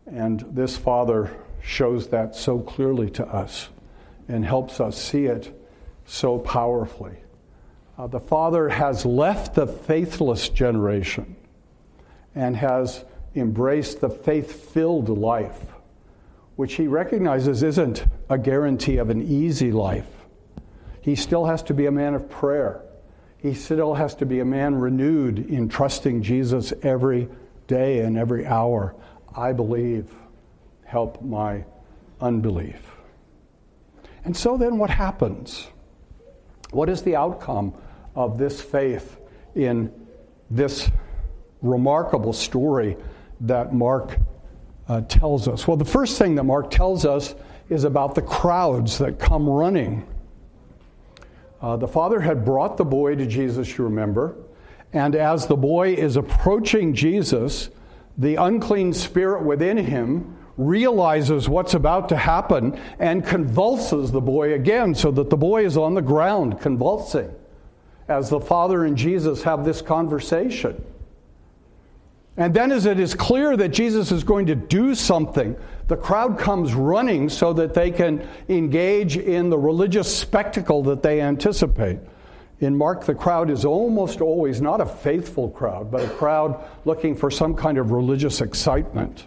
And 0.06 0.40
this 0.50 0.76
Father 0.76 1.37
shows 1.62 2.08
that 2.08 2.35
so 2.35 2.58
clearly 2.58 3.11
to 3.11 3.26
us 3.26 3.68
and 4.28 4.44
helps 4.44 4.80
us 4.80 4.96
see 4.96 5.26
it 5.26 5.54
so 6.06 6.38
powerfully. 6.38 7.16
Uh, 7.98 8.06
the 8.06 8.20
Father 8.20 8.70
has 8.70 9.04
left 9.04 9.54
the 9.54 9.66
faithless 9.66 10.48
generation 10.48 11.37
and 12.35 12.56
has 12.56 13.04
embraced 13.35 14.00
the 14.00 14.08
faith 14.08 14.72
filled 14.72 15.08
life, 15.11 15.71
which 16.56 16.74
he 16.74 16.86
recognizes 16.86 17.62
isn't 17.62 18.06
a 18.28 18.38
guarantee 18.38 18.98
of 18.98 19.10
an 19.10 19.22
easy 19.22 19.72
life. 19.72 20.08
He 21.00 21.16
still 21.16 21.46
has 21.46 21.62
to 21.64 21.74
be 21.74 21.86
a 21.86 21.90
man 21.90 22.14
of 22.14 22.28
prayer. 22.30 22.82
He 23.38 23.54
still 23.54 23.94
has 23.94 24.14
to 24.16 24.26
be 24.26 24.40
a 24.40 24.44
man 24.44 24.76
renewed 24.76 25.50
in 25.50 25.68
trusting 25.68 26.22
Jesus 26.22 26.72
every 26.82 27.28
day 27.66 28.00
and 28.00 28.16
every 28.16 28.46
hour. 28.46 28.94
I 29.34 29.52
believe. 29.52 30.14
Help 30.84 31.22
my 31.22 31.64
unbelief. 32.20 32.80
And 34.24 34.36
so 34.36 34.56
then 34.56 34.78
what 34.78 34.90
happens? 34.90 35.66
What 36.70 36.88
is 36.88 37.02
the 37.02 37.16
outcome 37.16 37.74
of 38.14 38.38
this 38.38 38.60
faith 38.60 39.18
in 39.54 39.92
this 40.50 40.90
remarkable 41.62 42.32
story 42.32 42.96
that 43.40 43.74
Mark 43.74 44.18
uh, 44.88 45.00
tells 45.02 45.48
us? 45.48 45.66
Well, 45.66 45.76
the 45.76 45.84
first 45.84 46.18
thing 46.18 46.34
that 46.36 46.44
Mark 46.44 46.70
tells 46.70 47.04
us 47.04 47.34
is 47.68 47.84
about 47.84 48.14
the 48.14 48.22
crowds 48.22 48.98
that 48.98 49.18
come 49.18 49.48
running. 49.48 50.06
Uh, 51.60 51.76
the 51.76 51.88
father 51.88 52.20
had 52.20 52.44
brought 52.44 52.76
the 52.76 52.84
boy 52.84 53.14
to 53.14 53.26
Jesus, 53.26 53.78
you 53.78 53.84
remember, 53.84 54.36
and 54.92 55.14
as 55.14 55.46
the 55.46 55.56
boy 55.56 55.94
is 55.94 56.16
approaching 56.16 56.92
Jesus, 56.94 57.70
the 58.18 58.34
unclean 58.34 58.92
spirit 58.92 59.42
within 59.42 59.76
him 59.76 60.36
realizes 60.58 61.48
what's 61.48 61.74
about 61.74 62.08
to 62.10 62.16
happen 62.16 62.78
and 62.98 63.24
convulses 63.24 64.12
the 64.12 64.20
boy 64.20 64.52
again 64.52 64.94
so 64.94 65.10
that 65.10 65.30
the 65.30 65.36
boy 65.36 65.64
is 65.64 65.76
on 65.76 65.94
the 65.94 66.02
ground 66.02 66.60
convulsing 66.60 67.34
as 68.08 68.28
the 68.28 68.40
Father 68.40 68.84
and 68.84 68.96
Jesus 68.96 69.42
have 69.44 69.64
this 69.64 69.80
conversation. 69.80 70.84
And 72.36 72.54
then, 72.54 72.72
as 72.72 72.86
it 72.86 72.98
is 72.98 73.14
clear 73.14 73.56
that 73.58 73.68
Jesus 73.68 74.10
is 74.10 74.24
going 74.24 74.46
to 74.46 74.54
do 74.54 74.94
something, 74.94 75.54
the 75.88 75.96
crowd 75.96 76.38
comes 76.38 76.72
running 76.72 77.28
so 77.28 77.52
that 77.52 77.74
they 77.74 77.90
can 77.90 78.26
engage 78.48 79.18
in 79.18 79.50
the 79.50 79.58
religious 79.58 80.14
spectacle 80.14 80.82
that 80.84 81.02
they 81.02 81.20
anticipate. 81.20 81.98
In 82.60 82.76
Mark, 82.76 83.04
the 83.04 83.14
crowd 83.14 83.50
is 83.50 83.64
almost 83.64 84.20
always 84.20 84.62
not 84.62 84.80
a 84.80 84.86
faithful 84.86 85.50
crowd, 85.50 85.90
but 85.90 86.04
a 86.04 86.08
crowd 86.08 86.64
looking 86.84 87.14
for 87.14 87.30
some 87.30 87.54
kind 87.54 87.76
of 87.76 87.90
religious 87.90 88.40
excitement. 88.40 89.26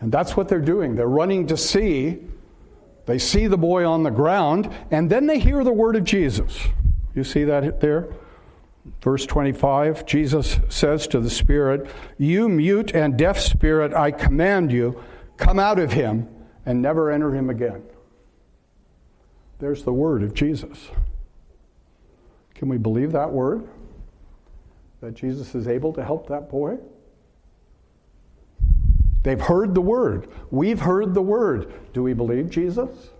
And 0.00 0.12
that's 0.12 0.36
what 0.36 0.48
they're 0.48 0.60
doing. 0.60 0.96
They're 0.96 1.06
running 1.06 1.46
to 1.46 1.56
see. 1.56 2.18
They 3.06 3.18
see 3.18 3.46
the 3.46 3.56
boy 3.56 3.86
on 3.86 4.02
the 4.02 4.10
ground, 4.10 4.68
and 4.90 5.08
then 5.08 5.26
they 5.26 5.38
hear 5.38 5.64
the 5.64 5.72
word 5.72 5.96
of 5.96 6.04
Jesus. 6.04 6.58
You 7.14 7.24
see 7.24 7.44
that 7.44 7.80
there? 7.80 8.08
Verse 9.00 9.26
25 9.26 10.06
Jesus 10.06 10.58
says 10.68 11.06
to 11.08 11.20
the 11.20 11.30
Spirit, 11.30 11.88
You 12.18 12.48
mute 12.48 12.94
and 12.94 13.16
deaf 13.16 13.38
spirit, 13.38 13.94
I 13.94 14.10
command 14.10 14.72
you, 14.72 15.02
come 15.36 15.58
out 15.58 15.78
of 15.78 15.92
him 15.92 16.28
and 16.66 16.82
never 16.82 17.10
enter 17.10 17.34
him 17.34 17.50
again. 17.50 17.82
There's 19.58 19.84
the 19.84 19.92
word 19.92 20.22
of 20.22 20.34
Jesus. 20.34 20.90
Can 22.54 22.68
we 22.68 22.78
believe 22.78 23.12
that 23.12 23.30
word? 23.30 23.68
That 25.00 25.14
Jesus 25.14 25.54
is 25.54 25.68
able 25.68 25.92
to 25.94 26.04
help 26.04 26.28
that 26.28 26.50
boy? 26.50 26.78
They've 29.22 29.40
heard 29.40 29.74
the 29.74 29.80
word. 29.80 30.28
We've 30.50 30.80
heard 30.80 31.14
the 31.14 31.22
word. 31.22 31.72
Do 31.92 32.02
we 32.02 32.12
believe 32.12 32.50
Jesus? 32.50 33.10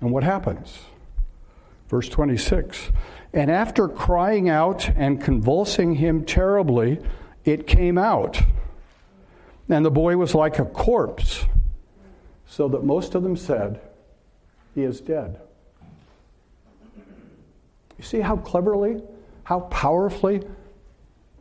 And 0.00 0.10
what 0.10 0.22
happens? 0.22 0.80
Verse 1.90 2.08
26 2.08 2.92
And 3.34 3.50
after 3.50 3.88
crying 3.88 4.48
out 4.48 4.88
and 4.90 5.20
convulsing 5.20 5.96
him 5.96 6.24
terribly, 6.24 7.00
it 7.44 7.66
came 7.66 7.98
out. 7.98 8.40
And 9.68 9.84
the 9.84 9.90
boy 9.90 10.16
was 10.16 10.34
like 10.34 10.58
a 10.58 10.64
corpse, 10.64 11.44
so 12.46 12.68
that 12.68 12.84
most 12.84 13.14
of 13.14 13.22
them 13.24 13.36
said, 13.36 13.80
He 14.74 14.82
is 14.82 15.00
dead. 15.00 15.40
You 17.98 18.04
see 18.04 18.20
how 18.20 18.36
cleverly, 18.36 19.02
how 19.42 19.60
powerfully 19.60 20.42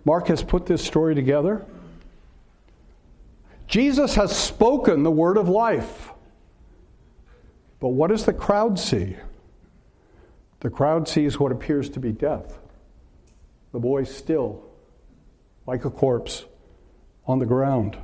Mark 0.03 0.27
has 0.27 0.43
put 0.43 0.65
this 0.65 0.83
story 0.83 1.13
together? 1.13 1.63
Jesus 3.67 4.15
has 4.15 4.35
spoken 4.35 5.03
the 5.03 5.11
word 5.11 5.37
of 5.37 5.47
life. 5.47 6.09
But 7.79 7.89
what 7.89 8.09
does 8.09 8.25
the 8.25 8.33
crowd 8.33 8.79
see? 8.79 9.15
The 10.59 10.69
crowd 10.69 11.07
sees 11.07 11.39
what 11.39 11.51
appears 11.51 11.89
to 11.91 11.99
be 11.99 12.11
death. 12.11 12.57
The 13.71 13.79
boy 13.79 14.03
still, 14.03 14.63
like 15.65 15.85
a 15.85 15.89
corpse, 15.89 16.45
on 17.25 17.39
the 17.39 17.45
ground. 17.45 17.97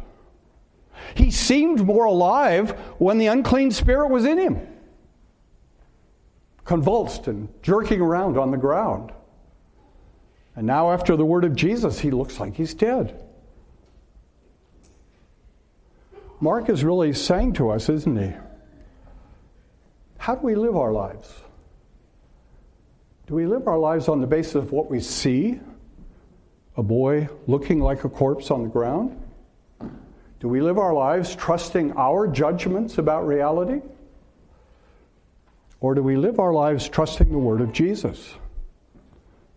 He 1.16 1.32
seemed 1.32 1.86
more 1.86 2.06
alive 2.06 2.72
when 2.98 3.18
the 3.18 3.28
unclean 3.28 3.72
spirit 3.72 4.10
was 4.10 4.26
in 4.26 4.38
him 4.38 4.68
convulsed 6.66 7.28
and 7.28 7.48
jerking 7.62 8.02
around 8.02 8.38
on 8.38 8.52
the 8.52 8.58
ground. 8.58 9.12
And 10.56 10.66
now, 10.66 10.92
after 10.92 11.16
the 11.16 11.26
word 11.26 11.46
of 11.46 11.56
Jesus, 11.56 12.00
he 12.00 12.12
looks 12.12 12.40
like 12.40 12.56
he's 12.56 12.74
dead. 12.74 13.22
Mark 16.40 16.70
is 16.70 16.84
really 16.84 17.14
saying 17.14 17.54
to 17.54 17.70
us, 17.70 17.88
isn't 17.88 18.18
he? 18.18 18.34
How 20.18 20.36
do 20.36 20.42
we 20.42 20.56
live 20.56 20.76
our 20.76 20.92
lives? 20.92 21.28
Do 23.28 23.34
we 23.34 23.48
live 23.48 23.68
our 23.68 23.78
lives 23.78 24.08
on 24.08 24.22
the 24.22 24.28
basis 24.28 24.56
of 24.56 24.72
what 24.72 24.90
we 24.90 25.00
see? 25.00 25.60
A 26.78 26.84
boy 26.84 27.28
looking 27.48 27.80
like 27.80 28.04
a 28.04 28.10
corpse 28.10 28.52
on 28.52 28.64
the 28.64 28.70
ground? 28.70 29.20
Do 30.40 30.48
we 30.48 30.62
live 30.62 30.78
our 30.78 30.94
lives 30.94 31.36
trusting 31.36 31.94
our 31.94 32.28
judgments 32.28 33.00
about 33.00 33.26
reality? 33.26 33.82
Or 35.80 35.96
do 35.96 36.04
we 36.04 36.18
live 36.18 36.40
our 36.40 36.54
lives 36.54 36.88
trusting 36.88 37.32
the 37.32 37.38
word 37.38 37.62
of 37.62 37.72
Jesus? 37.72 38.36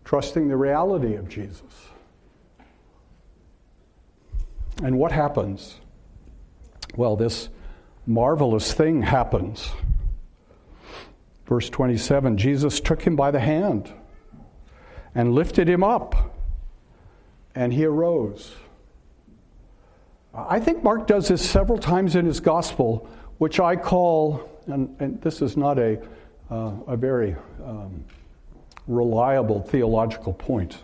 Trusting 0.03 0.47
the 0.47 0.57
reality 0.57 1.15
of 1.15 1.29
Jesus? 1.29 1.61
And 4.81 4.97
what 4.97 5.11
happens? 5.11 5.75
Well, 6.95 7.15
this 7.15 7.49
marvelous 8.07 8.73
thing 8.73 9.03
happens. 9.03 9.69
Verse 11.49 11.69
27 11.69 12.37
Jesus 12.37 12.79
took 12.79 13.01
him 13.01 13.15
by 13.15 13.31
the 13.31 13.39
hand 13.39 13.91
and 15.13 15.33
lifted 15.33 15.67
him 15.67 15.83
up, 15.83 16.35
and 17.55 17.73
he 17.73 17.83
arose. 17.83 18.55
I 20.33 20.59
think 20.59 20.83
Mark 20.83 21.07
does 21.07 21.27
this 21.27 21.47
several 21.47 21.79
times 21.79 22.15
in 22.15 22.25
his 22.25 22.39
gospel, 22.39 23.09
which 23.39 23.59
I 23.59 23.75
call 23.75 24.47
and, 24.67 24.95
and 24.99 25.21
this 25.21 25.41
is 25.41 25.57
not 25.57 25.79
a, 25.79 25.99
uh, 26.49 26.71
a 26.87 26.95
very 26.95 27.35
um, 27.65 28.03
reliable 28.87 29.61
theological 29.61 30.33
point, 30.33 30.77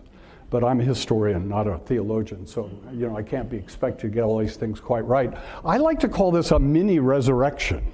but 0.50 0.64
I'm 0.64 0.80
a 0.80 0.84
historian, 0.84 1.48
not 1.48 1.68
a 1.68 1.78
theologian, 1.78 2.48
so 2.48 2.70
you 2.92 3.08
know 3.08 3.18
I 3.18 3.24
can't 3.24 3.50
be 3.50 3.58
expected 3.58 4.02
to 4.02 4.10
get 4.10 4.24
all 4.24 4.40
these 4.40 4.58
things 4.58 4.80
quite 4.80 5.06
right. 5.06 5.34
I 5.64 5.78
like 5.78 6.00
to 6.00 6.10
call 6.10 6.32
this 6.32 6.52
a 6.52 6.60
mini 6.60 7.00
resurrection. 7.00 7.94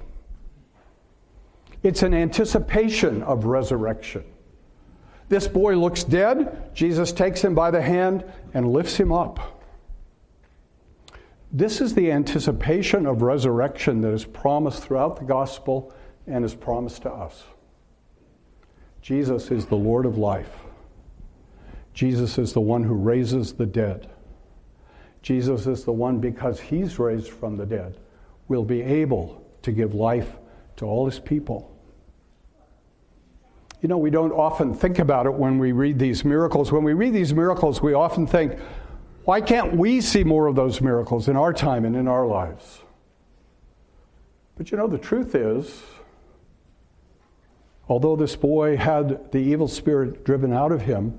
It's 1.82 2.02
an 2.02 2.14
anticipation 2.14 3.22
of 3.22 3.44
resurrection. 3.44 4.24
This 5.28 5.48
boy 5.48 5.76
looks 5.76 6.04
dead. 6.04 6.74
Jesus 6.74 7.10
takes 7.10 7.40
him 7.40 7.54
by 7.54 7.70
the 7.70 7.82
hand 7.82 8.24
and 8.54 8.72
lifts 8.72 8.96
him 8.96 9.12
up. 9.12 9.62
This 11.50 11.80
is 11.80 11.94
the 11.94 12.12
anticipation 12.12 13.06
of 13.06 13.22
resurrection 13.22 14.00
that 14.02 14.12
is 14.12 14.24
promised 14.24 14.82
throughout 14.82 15.18
the 15.18 15.24
gospel 15.24 15.92
and 16.26 16.44
is 16.44 16.54
promised 16.54 17.02
to 17.02 17.10
us. 17.10 17.44
Jesus 19.00 19.50
is 19.50 19.66
the 19.66 19.76
Lord 19.76 20.06
of 20.06 20.16
life. 20.16 20.52
Jesus 21.94 22.38
is 22.38 22.52
the 22.52 22.60
one 22.60 22.84
who 22.84 22.94
raises 22.94 23.54
the 23.54 23.66
dead. 23.66 24.08
Jesus 25.22 25.66
is 25.66 25.84
the 25.84 25.92
one, 25.92 26.18
because 26.18 26.60
he's 26.60 26.98
raised 26.98 27.30
from 27.30 27.56
the 27.56 27.66
dead, 27.66 27.98
will 28.48 28.64
be 28.64 28.82
able 28.82 29.44
to 29.62 29.72
give 29.72 29.94
life 29.94 30.36
to 30.76 30.84
all 30.84 31.06
his 31.06 31.18
people. 31.18 31.71
You 33.82 33.88
know, 33.88 33.98
we 33.98 34.10
don't 34.10 34.30
often 34.30 34.74
think 34.74 35.00
about 35.00 35.26
it 35.26 35.34
when 35.34 35.58
we 35.58 35.72
read 35.72 35.98
these 35.98 36.24
miracles. 36.24 36.70
When 36.70 36.84
we 36.84 36.92
read 36.92 37.12
these 37.12 37.34
miracles, 37.34 37.82
we 37.82 37.94
often 37.94 38.28
think, 38.28 38.56
why 39.24 39.40
can't 39.40 39.76
we 39.76 40.00
see 40.00 40.22
more 40.22 40.46
of 40.46 40.54
those 40.54 40.80
miracles 40.80 41.28
in 41.28 41.36
our 41.36 41.52
time 41.52 41.84
and 41.84 41.96
in 41.96 42.06
our 42.06 42.24
lives? 42.24 42.80
But 44.56 44.70
you 44.70 44.76
know, 44.76 44.86
the 44.86 44.98
truth 44.98 45.34
is, 45.34 45.82
although 47.88 48.14
this 48.14 48.36
boy 48.36 48.76
had 48.76 49.32
the 49.32 49.38
evil 49.38 49.66
spirit 49.66 50.24
driven 50.24 50.52
out 50.52 50.70
of 50.70 50.82
him, 50.82 51.18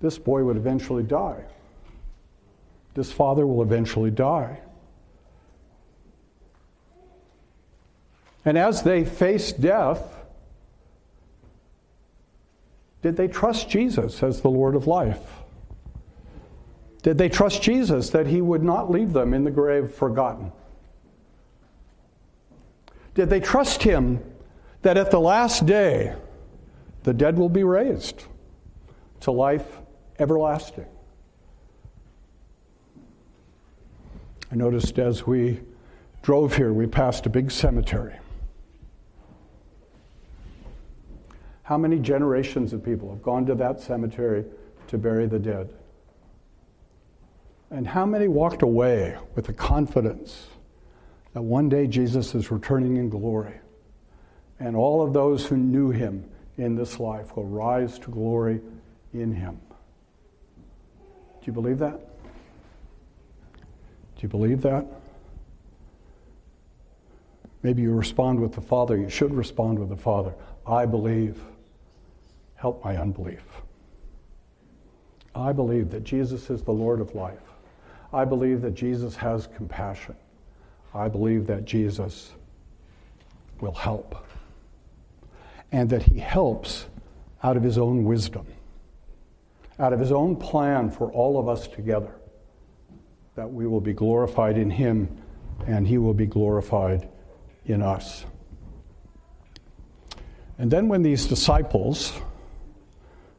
this 0.00 0.18
boy 0.18 0.42
would 0.42 0.56
eventually 0.56 1.04
die. 1.04 1.44
This 2.94 3.12
father 3.12 3.46
will 3.46 3.62
eventually 3.62 4.10
die. 4.10 4.58
And 8.44 8.58
as 8.58 8.82
they 8.82 9.04
face 9.04 9.52
death, 9.52 10.21
did 13.02 13.16
they 13.16 13.28
trust 13.28 13.68
Jesus 13.68 14.22
as 14.22 14.40
the 14.40 14.48
Lord 14.48 14.76
of 14.76 14.86
life? 14.86 15.20
Did 17.02 17.18
they 17.18 17.28
trust 17.28 17.62
Jesus 17.62 18.10
that 18.10 18.28
he 18.28 18.40
would 18.40 18.62
not 18.62 18.90
leave 18.90 19.12
them 19.12 19.34
in 19.34 19.42
the 19.42 19.50
grave 19.50 19.92
forgotten? 19.92 20.52
Did 23.14 23.28
they 23.28 23.40
trust 23.40 23.82
him 23.82 24.20
that 24.82 24.96
at 24.96 25.10
the 25.10 25.20
last 25.20 25.66
day 25.66 26.14
the 27.02 27.12
dead 27.12 27.36
will 27.36 27.48
be 27.48 27.64
raised 27.64 28.24
to 29.20 29.32
life 29.32 29.78
everlasting? 30.20 30.86
I 34.52 34.54
noticed 34.54 34.98
as 34.98 35.26
we 35.26 35.60
drove 36.22 36.56
here, 36.56 36.72
we 36.72 36.86
passed 36.86 37.26
a 37.26 37.30
big 37.30 37.50
cemetery. 37.50 38.14
How 41.72 41.78
many 41.78 41.98
generations 41.98 42.74
of 42.74 42.84
people 42.84 43.08
have 43.08 43.22
gone 43.22 43.46
to 43.46 43.54
that 43.54 43.80
cemetery 43.80 44.44
to 44.88 44.98
bury 44.98 45.24
the 45.24 45.38
dead? 45.38 45.72
And 47.70 47.86
how 47.86 48.04
many 48.04 48.28
walked 48.28 48.60
away 48.60 49.16
with 49.34 49.46
the 49.46 49.54
confidence 49.54 50.48
that 51.32 51.40
one 51.40 51.70
day 51.70 51.86
Jesus 51.86 52.34
is 52.34 52.50
returning 52.50 52.98
in 52.98 53.08
glory? 53.08 53.54
And 54.60 54.76
all 54.76 55.00
of 55.00 55.14
those 55.14 55.46
who 55.46 55.56
knew 55.56 55.88
him 55.88 56.28
in 56.58 56.76
this 56.76 57.00
life 57.00 57.34
will 57.36 57.46
rise 57.46 57.98
to 58.00 58.10
glory 58.10 58.60
in 59.14 59.32
him. 59.32 59.58
Do 60.98 61.46
you 61.46 61.54
believe 61.54 61.78
that? 61.78 61.98
Do 63.56 64.20
you 64.20 64.28
believe 64.28 64.60
that? 64.60 64.84
Maybe 67.62 67.80
you 67.80 67.94
respond 67.94 68.40
with 68.40 68.52
the 68.52 68.60
Father. 68.60 68.94
You 68.94 69.08
should 69.08 69.32
respond 69.32 69.78
with 69.78 69.88
the 69.88 69.96
Father. 69.96 70.34
I 70.66 70.84
believe. 70.84 71.42
Help 72.62 72.84
my 72.84 72.96
unbelief. 72.96 73.42
I 75.34 75.52
believe 75.52 75.90
that 75.90 76.04
Jesus 76.04 76.48
is 76.48 76.62
the 76.62 76.72
Lord 76.72 77.00
of 77.00 77.12
life. 77.12 77.42
I 78.12 78.24
believe 78.24 78.62
that 78.62 78.74
Jesus 78.74 79.16
has 79.16 79.48
compassion. 79.56 80.14
I 80.94 81.08
believe 81.08 81.48
that 81.48 81.64
Jesus 81.64 82.30
will 83.60 83.74
help. 83.74 84.14
and 85.72 85.88
that 85.90 86.02
he 86.02 86.18
helps 86.18 86.86
out 87.42 87.56
of 87.56 87.62
his 87.62 87.78
own 87.78 88.04
wisdom, 88.04 88.46
out 89.78 89.92
of 89.92 89.98
his 89.98 90.12
own 90.12 90.36
plan 90.36 90.90
for 90.90 91.10
all 91.10 91.40
of 91.40 91.48
us 91.48 91.66
together, 91.66 92.14
that 93.34 93.50
we 93.50 93.66
will 93.66 93.80
be 93.80 93.94
glorified 93.94 94.58
in 94.58 94.70
him 94.70 95.08
and 95.66 95.88
he 95.88 95.96
will 95.98 96.14
be 96.14 96.26
glorified 96.26 97.08
in 97.64 97.82
us. 97.82 98.26
And 100.58 100.70
then 100.70 100.88
when 100.88 101.02
these 101.02 101.26
disciples, 101.26 102.12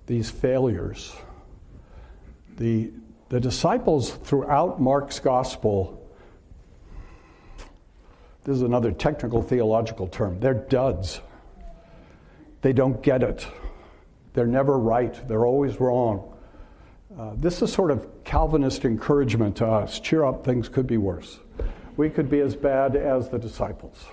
these 0.05 0.29
failures, 0.29 1.15
the, 2.57 2.91
the 3.29 3.39
disciples 3.39 4.11
throughout 4.11 4.81
Mark's 4.81 5.19
gospel, 5.19 5.99
this 8.43 8.55
is 8.57 8.61
another 8.61 8.91
technical 8.91 9.41
theological 9.41 10.07
term, 10.07 10.39
they're 10.39 10.53
duds. 10.53 11.21
They 12.61 12.73
don't 12.73 13.03
get 13.03 13.23
it. 13.23 13.45
They're 14.33 14.47
never 14.47 14.79
right. 14.79 15.27
They're 15.27 15.45
always 15.45 15.79
wrong. 15.79 16.33
Uh, 17.17 17.31
this 17.35 17.61
is 17.61 17.71
sort 17.71 17.91
of 17.91 18.23
Calvinist 18.23 18.85
encouragement 18.85 19.57
to 19.57 19.67
us. 19.67 19.99
Cheer 19.99 20.23
up, 20.23 20.45
things 20.45 20.69
could 20.69 20.87
be 20.87 20.97
worse. 20.97 21.39
We 21.97 22.09
could 22.09 22.29
be 22.29 22.39
as 22.39 22.55
bad 22.55 22.95
as 22.95 23.29
the 23.29 23.37
disciples. 23.37 24.05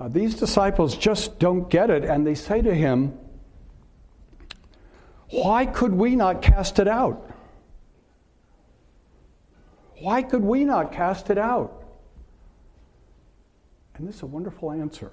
Uh, 0.00 0.08
these 0.08 0.34
disciples 0.34 0.96
just 0.96 1.38
don't 1.38 1.70
get 1.70 1.90
it, 1.90 2.04
and 2.04 2.26
they 2.26 2.34
say 2.34 2.62
to 2.62 2.74
him, 2.74 3.16
Why 5.30 5.66
could 5.66 5.92
we 5.92 6.16
not 6.16 6.42
cast 6.42 6.78
it 6.78 6.88
out? 6.88 7.30
Why 9.98 10.22
could 10.22 10.42
we 10.42 10.64
not 10.64 10.92
cast 10.92 11.30
it 11.30 11.38
out? 11.38 11.82
And 13.94 14.06
this 14.06 14.16
is 14.16 14.22
a 14.22 14.26
wonderful 14.26 14.70
answer. 14.70 15.10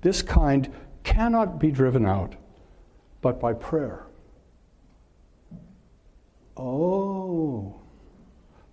This 0.00 0.22
kind 0.22 0.72
cannot 1.02 1.58
be 1.58 1.70
driven 1.70 2.06
out 2.06 2.36
but 3.20 3.40
by 3.40 3.52
prayer. 3.52 4.06
Oh, 6.56 7.80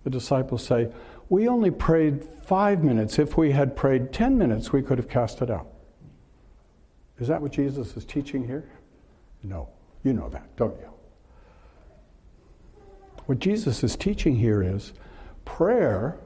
the 0.04 0.10
disciples 0.10 0.64
say, 0.64 0.90
We 1.28 1.48
only 1.48 1.70
prayed 1.70 2.24
five 2.42 2.82
minutes. 2.82 3.18
If 3.18 3.36
we 3.36 3.52
had 3.52 3.76
prayed 3.76 4.12
10 4.12 4.38
minutes, 4.38 4.72
we 4.72 4.82
could 4.82 4.98
have 4.98 5.08
cast 5.08 5.42
it 5.42 5.50
out. 5.50 5.66
Is 7.18 7.28
that 7.28 7.42
what 7.42 7.52
Jesus 7.52 7.96
is 7.96 8.04
teaching 8.04 8.46
here? 8.46 8.68
No. 9.48 9.68
You 10.04 10.12
know 10.12 10.28
that, 10.28 10.54
don't 10.56 10.78
you? 10.78 10.88
What 13.26 13.38
Jesus 13.38 13.82
is 13.82 13.96
teaching 13.96 14.36
here 14.36 14.62
is 14.62 14.92
prayer 15.44 16.18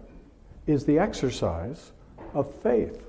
is 0.66 0.84
the 0.84 0.98
exercise 0.98 1.92
of 2.34 2.52
faith. 2.56 3.02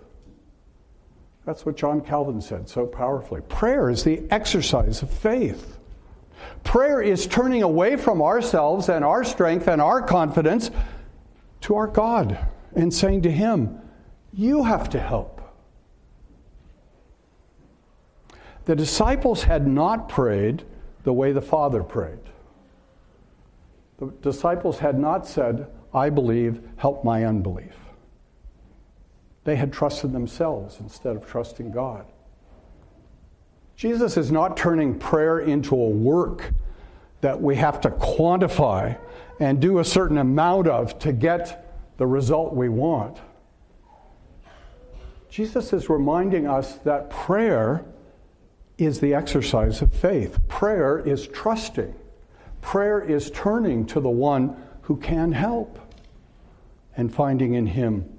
That's 1.46 1.66
what 1.66 1.76
John 1.76 2.02
Calvin 2.02 2.42
said 2.42 2.70
so 2.70 2.86
powerfully. 2.86 3.42
Prayer 3.42 3.90
is 3.90 4.04
the 4.04 4.24
exercise 4.32 5.02
of 5.02 5.10
faith. 5.10 5.78
Prayer 6.64 7.02
is 7.02 7.28
turning 7.28 7.64
away 7.64 7.98
from 7.98 8.22
ourselves 8.22 8.90
and 8.90 9.04
our 9.04 9.24
strength 9.24 9.68
and 9.68 9.82
our 9.82 10.02
confidence 10.02 10.72
to 11.62 11.76
our 11.76 11.88
God 11.88 12.38
and 12.76 12.94
saying 12.94 13.24
to 13.24 13.32
Him, 13.32 13.80
You 14.32 14.64
have 14.64 14.90
to 14.92 15.00
help. 15.00 15.33
The 18.66 18.76
disciples 18.76 19.44
had 19.44 19.68
not 19.68 20.08
prayed 20.08 20.64
the 21.04 21.14
way 21.14 21.32
the 21.32 21.42
Father 21.42 21.84
prayed. 21.84 22.20
The 23.98 24.08
disciples 24.22 24.80
had 24.80 24.98
not 24.98 25.28
said, 25.28 25.68
I 25.94 26.10
believe, 26.10 26.62
help 26.78 27.04
my 27.04 27.26
unbelief. 27.26 27.76
They 29.44 29.56
had 29.56 29.74
trusted 29.74 30.14
themselves 30.14 30.80
instead 30.80 31.16
of 31.16 31.28
trusting 31.28 31.72
God. 31.72 32.06
Jesus 33.76 34.18
is 34.18 34.32
not 34.32 34.56
turning 34.56 34.98
prayer 34.98 35.40
into 35.40 35.76
a 35.76 35.90
work 35.90 36.54
that 37.22 37.42
we 37.42 37.56
have 37.56 37.82
to 37.82 37.90
quantify 37.90 38.98
and 39.40 39.60
do 39.60 39.80
a 39.80 39.86
certain 39.86 40.18
amount 40.18 40.68
of 40.68 40.98
to 41.00 41.12
get 41.12 41.66
the 41.98 42.08
result 42.08 42.54
we 42.54 42.70
want. 42.70 43.18
Jesus 45.30 45.74
is 45.74 45.90
reminding 45.90 46.48
us 46.48 46.76
that 46.80 47.10
prayer 47.10 47.84
is 48.78 49.00
the 49.00 49.14
exercise 49.14 49.82
of 49.82 49.94
faith. 49.94 50.48
Prayer 50.48 51.00
is 51.00 51.28
trusting. 51.28 51.94
Prayer 52.62 53.02
is 53.02 53.30
turning 53.32 53.86
to 53.88 54.00
the 54.00 54.10
one 54.10 54.56
who 54.84 54.98
can 54.98 55.32
help 55.32 55.80
and 56.96 57.14
finding 57.14 57.54
in 57.54 57.68
him 57.68 58.10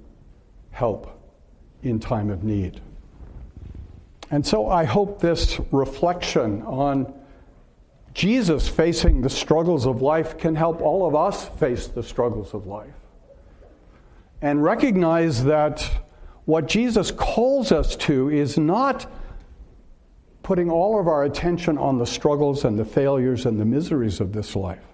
help 0.71 1.19
in 1.83 1.99
time 1.99 2.29
of 2.29 2.43
need. 2.43 2.81
And 4.31 4.45
so 4.45 4.69
I 4.69 4.85
hope 4.85 5.19
this 5.19 5.59
reflection 5.71 6.61
on 6.63 7.13
Jesus 8.13 8.67
facing 8.67 9.21
the 9.21 9.29
struggles 9.29 9.85
of 9.85 10.01
life 10.01 10.37
can 10.37 10.55
help 10.55 10.81
all 10.81 11.05
of 11.05 11.15
us 11.15 11.47
face 11.59 11.87
the 11.87 12.01
struggles 12.01 12.53
of 12.53 12.65
life. 12.65 12.93
And 14.41 14.63
recognize 14.63 15.43
that 15.43 15.89
what 16.45 16.67
Jesus 16.67 17.11
calls 17.11 17.71
us 17.71 17.95
to 17.97 18.29
is 18.29 18.57
not 18.57 19.11
putting 20.45 20.69
all 20.69 20.99
of 20.99 21.07
our 21.07 21.23
attention 21.23 21.75
on 21.75 21.97
the 21.97 22.05
struggles 22.05 22.65
and 22.65 22.77
the 22.77 22.85
failures 22.85 23.47
and 23.47 23.59
the 23.59 23.65
miseries 23.65 24.19
of 24.19 24.31
this 24.31 24.55
life, 24.55 24.85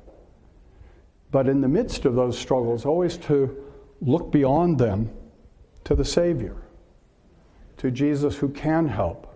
but 1.30 1.46
in 1.46 1.60
the 1.60 1.68
midst 1.68 2.06
of 2.06 2.16
those 2.16 2.40
struggles, 2.40 2.86
always 2.86 3.18
to 3.18 3.54
look 4.00 4.32
beyond 4.32 4.80
them 4.80 5.12
to 5.84 5.94
the 5.94 6.06
Savior 6.06 6.56
to 7.76 7.92
Jesus 7.92 8.38
who 8.38 8.48
can 8.48 8.88
help, 8.88 9.28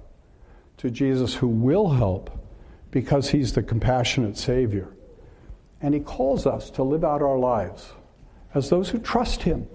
to 0.78 0.89
Jesus 0.89 1.36
who 1.36 1.49
will 1.49 1.89
help 1.89 2.30
because 2.91 3.32
he's 3.32 3.51
the 3.51 3.62
compassionate 3.62 4.38
Savior. 4.38 4.88
And 5.82 5.93
he 5.93 5.99
calls 5.99 6.47
us 6.47 6.69
to 6.71 6.84
live 6.84 7.04
out 7.04 7.21
our 7.21 7.38
lives 7.38 7.91
as 8.54 8.69
those 8.69 8.88
who 8.88 8.99
trust 8.99 9.43
him, 9.43 9.67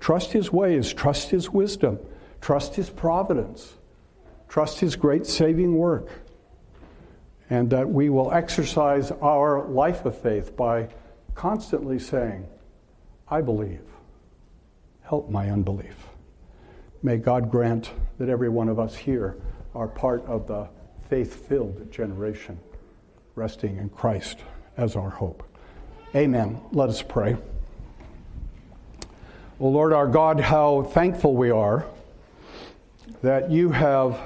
trust 0.00 0.32
his 0.32 0.52
ways, 0.52 0.92
trust 0.92 1.30
his 1.30 1.48
wisdom, 1.48 2.00
trust 2.40 2.74
his 2.74 2.90
providence, 2.90 3.77
trust 4.48 4.80
his 4.80 4.96
great 4.96 5.26
saving 5.26 5.76
work. 5.76 6.08
And 7.50 7.70
that 7.70 7.88
we 7.88 8.10
will 8.10 8.32
exercise 8.32 9.10
our 9.10 9.66
life 9.68 10.04
of 10.04 10.18
faith 10.20 10.56
by 10.56 10.88
constantly 11.34 11.98
saying, 11.98 12.46
I 13.28 13.40
believe. 13.40 13.80
Help 15.02 15.30
my 15.30 15.50
unbelief. 15.50 16.08
May 17.02 17.16
God 17.16 17.50
grant 17.50 17.90
that 18.18 18.28
every 18.28 18.48
one 18.48 18.68
of 18.68 18.78
us 18.78 18.94
here 18.94 19.36
are 19.74 19.88
part 19.88 20.24
of 20.26 20.46
the 20.46 20.68
faith 21.08 21.48
filled 21.48 21.90
generation, 21.90 22.58
resting 23.34 23.78
in 23.78 23.88
Christ 23.88 24.38
as 24.76 24.96
our 24.96 25.10
hope. 25.10 25.42
Amen. 26.14 26.60
Let 26.72 26.88
us 26.88 27.02
pray. 27.02 27.36
O 29.60 29.68
Lord 29.68 29.92
our 29.92 30.06
God, 30.06 30.40
how 30.40 30.82
thankful 30.82 31.34
we 31.34 31.50
are 31.50 31.86
that 33.22 33.50
you 33.50 33.70
have 33.70 34.18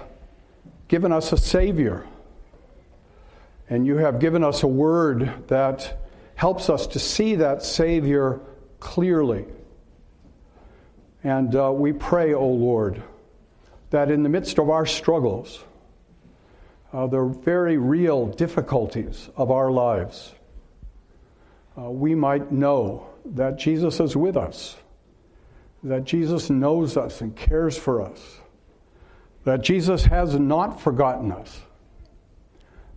given 0.92 1.10
us 1.10 1.32
a 1.32 1.38
Savior. 1.38 2.06
And 3.70 3.86
you 3.86 3.96
have 3.96 4.18
given 4.18 4.44
us 4.44 4.62
a 4.62 4.66
word 4.66 5.48
that 5.48 5.98
helps 6.34 6.68
us 6.68 6.86
to 6.88 6.98
see 6.98 7.36
that 7.36 7.62
Savior 7.62 8.40
clearly. 8.78 9.46
And 11.24 11.56
uh, 11.56 11.72
we 11.72 11.94
pray, 11.94 12.34
O 12.34 12.40
oh 12.40 12.48
Lord, 12.48 13.02
that 13.88 14.10
in 14.10 14.22
the 14.22 14.28
midst 14.28 14.58
of 14.58 14.68
our 14.68 14.84
struggles, 14.84 15.64
uh, 16.92 17.06
the 17.06 17.24
very 17.42 17.78
real 17.78 18.26
difficulties 18.26 19.30
of 19.34 19.50
our 19.50 19.70
lives, 19.70 20.34
uh, 21.78 21.88
we 21.88 22.14
might 22.14 22.52
know 22.52 23.06
that 23.24 23.56
Jesus 23.56 23.98
is 23.98 24.14
with 24.14 24.36
us, 24.36 24.76
that 25.84 26.04
Jesus 26.04 26.50
knows 26.50 26.98
us 26.98 27.22
and 27.22 27.34
cares 27.34 27.78
for 27.78 28.02
us, 28.02 28.42
that 29.44 29.62
Jesus 29.62 30.04
has 30.04 30.38
not 30.38 30.80
forgotten 30.80 31.32
us, 31.32 31.60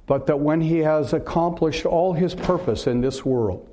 but 0.05 0.27
that 0.27 0.39
when 0.39 0.61
he 0.61 0.79
has 0.79 1.13
accomplished 1.13 1.85
all 1.85 2.13
his 2.13 2.35
purpose 2.35 2.85
in 2.85 3.01
this 3.01 3.25
world, 3.25 3.67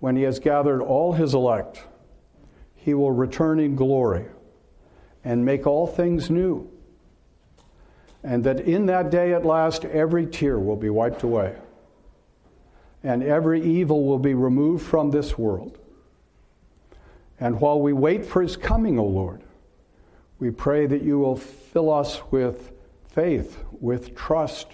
when 0.00 0.16
he 0.16 0.22
has 0.22 0.38
gathered 0.38 0.82
all 0.82 1.14
his 1.14 1.34
elect, 1.34 1.84
he 2.74 2.92
will 2.92 3.12
return 3.12 3.58
in 3.58 3.74
glory 3.74 4.26
and 5.24 5.44
make 5.44 5.66
all 5.66 5.86
things 5.86 6.30
new. 6.30 6.70
And 8.22 8.44
that 8.44 8.60
in 8.60 8.86
that 8.86 9.10
day 9.10 9.32
at 9.32 9.46
last, 9.46 9.84
every 9.84 10.26
tear 10.26 10.58
will 10.58 10.76
be 10.76 10.90
wiped 10.90 11.22
away, 11.22 11.56
and 13.02 13.22
every 13.22 13.62
evil 13.62 14.04
will 14.04 14.18
be 14.18 14.34
removed 14.34 14.84
from 14.84 15.10
this 15.10 15.38
world. 15.38 15.78
And 17.40 17.60
while 17.60 17.80
we 17.80 17.92
wait 17.92 18.26
for 18.26 18.42
his 18.42 18.56
coming, 18.56 18.98
O 18.98 19.04
Lord, 19.04 19.42
we 20.38 20.50
pray 20.50 20.86
that 20.86 21.02
you 21.02 21.18
will 21.18 21.36
fill 21.36 21.92
us 21.92 22.20
with 22.30 22.72
faith, 23.08 23.58
with 23.80 24.14
trust, 24.14 24.68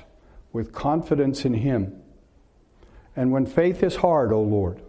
with 0.53 0.73
confidence 0.73 1.45
in 1.45 1.55
Him. 1.55 2.03
And 3.15 3.31
when 3.31 3.47
faith 3.47 3.83
is 3.83 3.97
hard, 3.97 4.33
O 4.33 4.37
oh 4.37 4.43
Lord, 4.43 4.83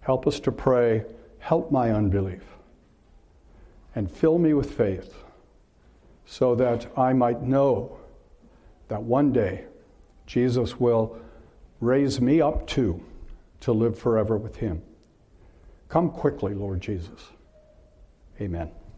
help 0.00 0.26
us 0.26 0.40
to 0.40 0.52
pray, 0.52 1.04
help 1.38 1.70
my 1.70 1.90
unbelief, 1.90 2.42
and 3.94 4.10
fill 4.10 4.38
me 4.38 4.54
with 4.54 4.72
faith 4.72 5.14
so 6.26 6.54
that 6.56 6.86
I 6.96 7.14
might 7.14 7.42
know 7.42 7.98
that 8.88 9.02
one 9.02 9.32
day 9.32 9.64
Jesus 10.26 10.78
will 10.78 11.18
raise 11.80 12.20
me 12.20 12.40
up 12.40 12.66
to 12.68 13.02
to 13.60 13.72
live 13.72 13.98
forever 13.98 14.36
with 14.36 14.56
Him. 14.56 14.82
Come 15.88 16.10
quickly, 16.10 16.54
Lord 16.54 16.80
Jesus. 16.80 17.30
Amen. 18.40 18.70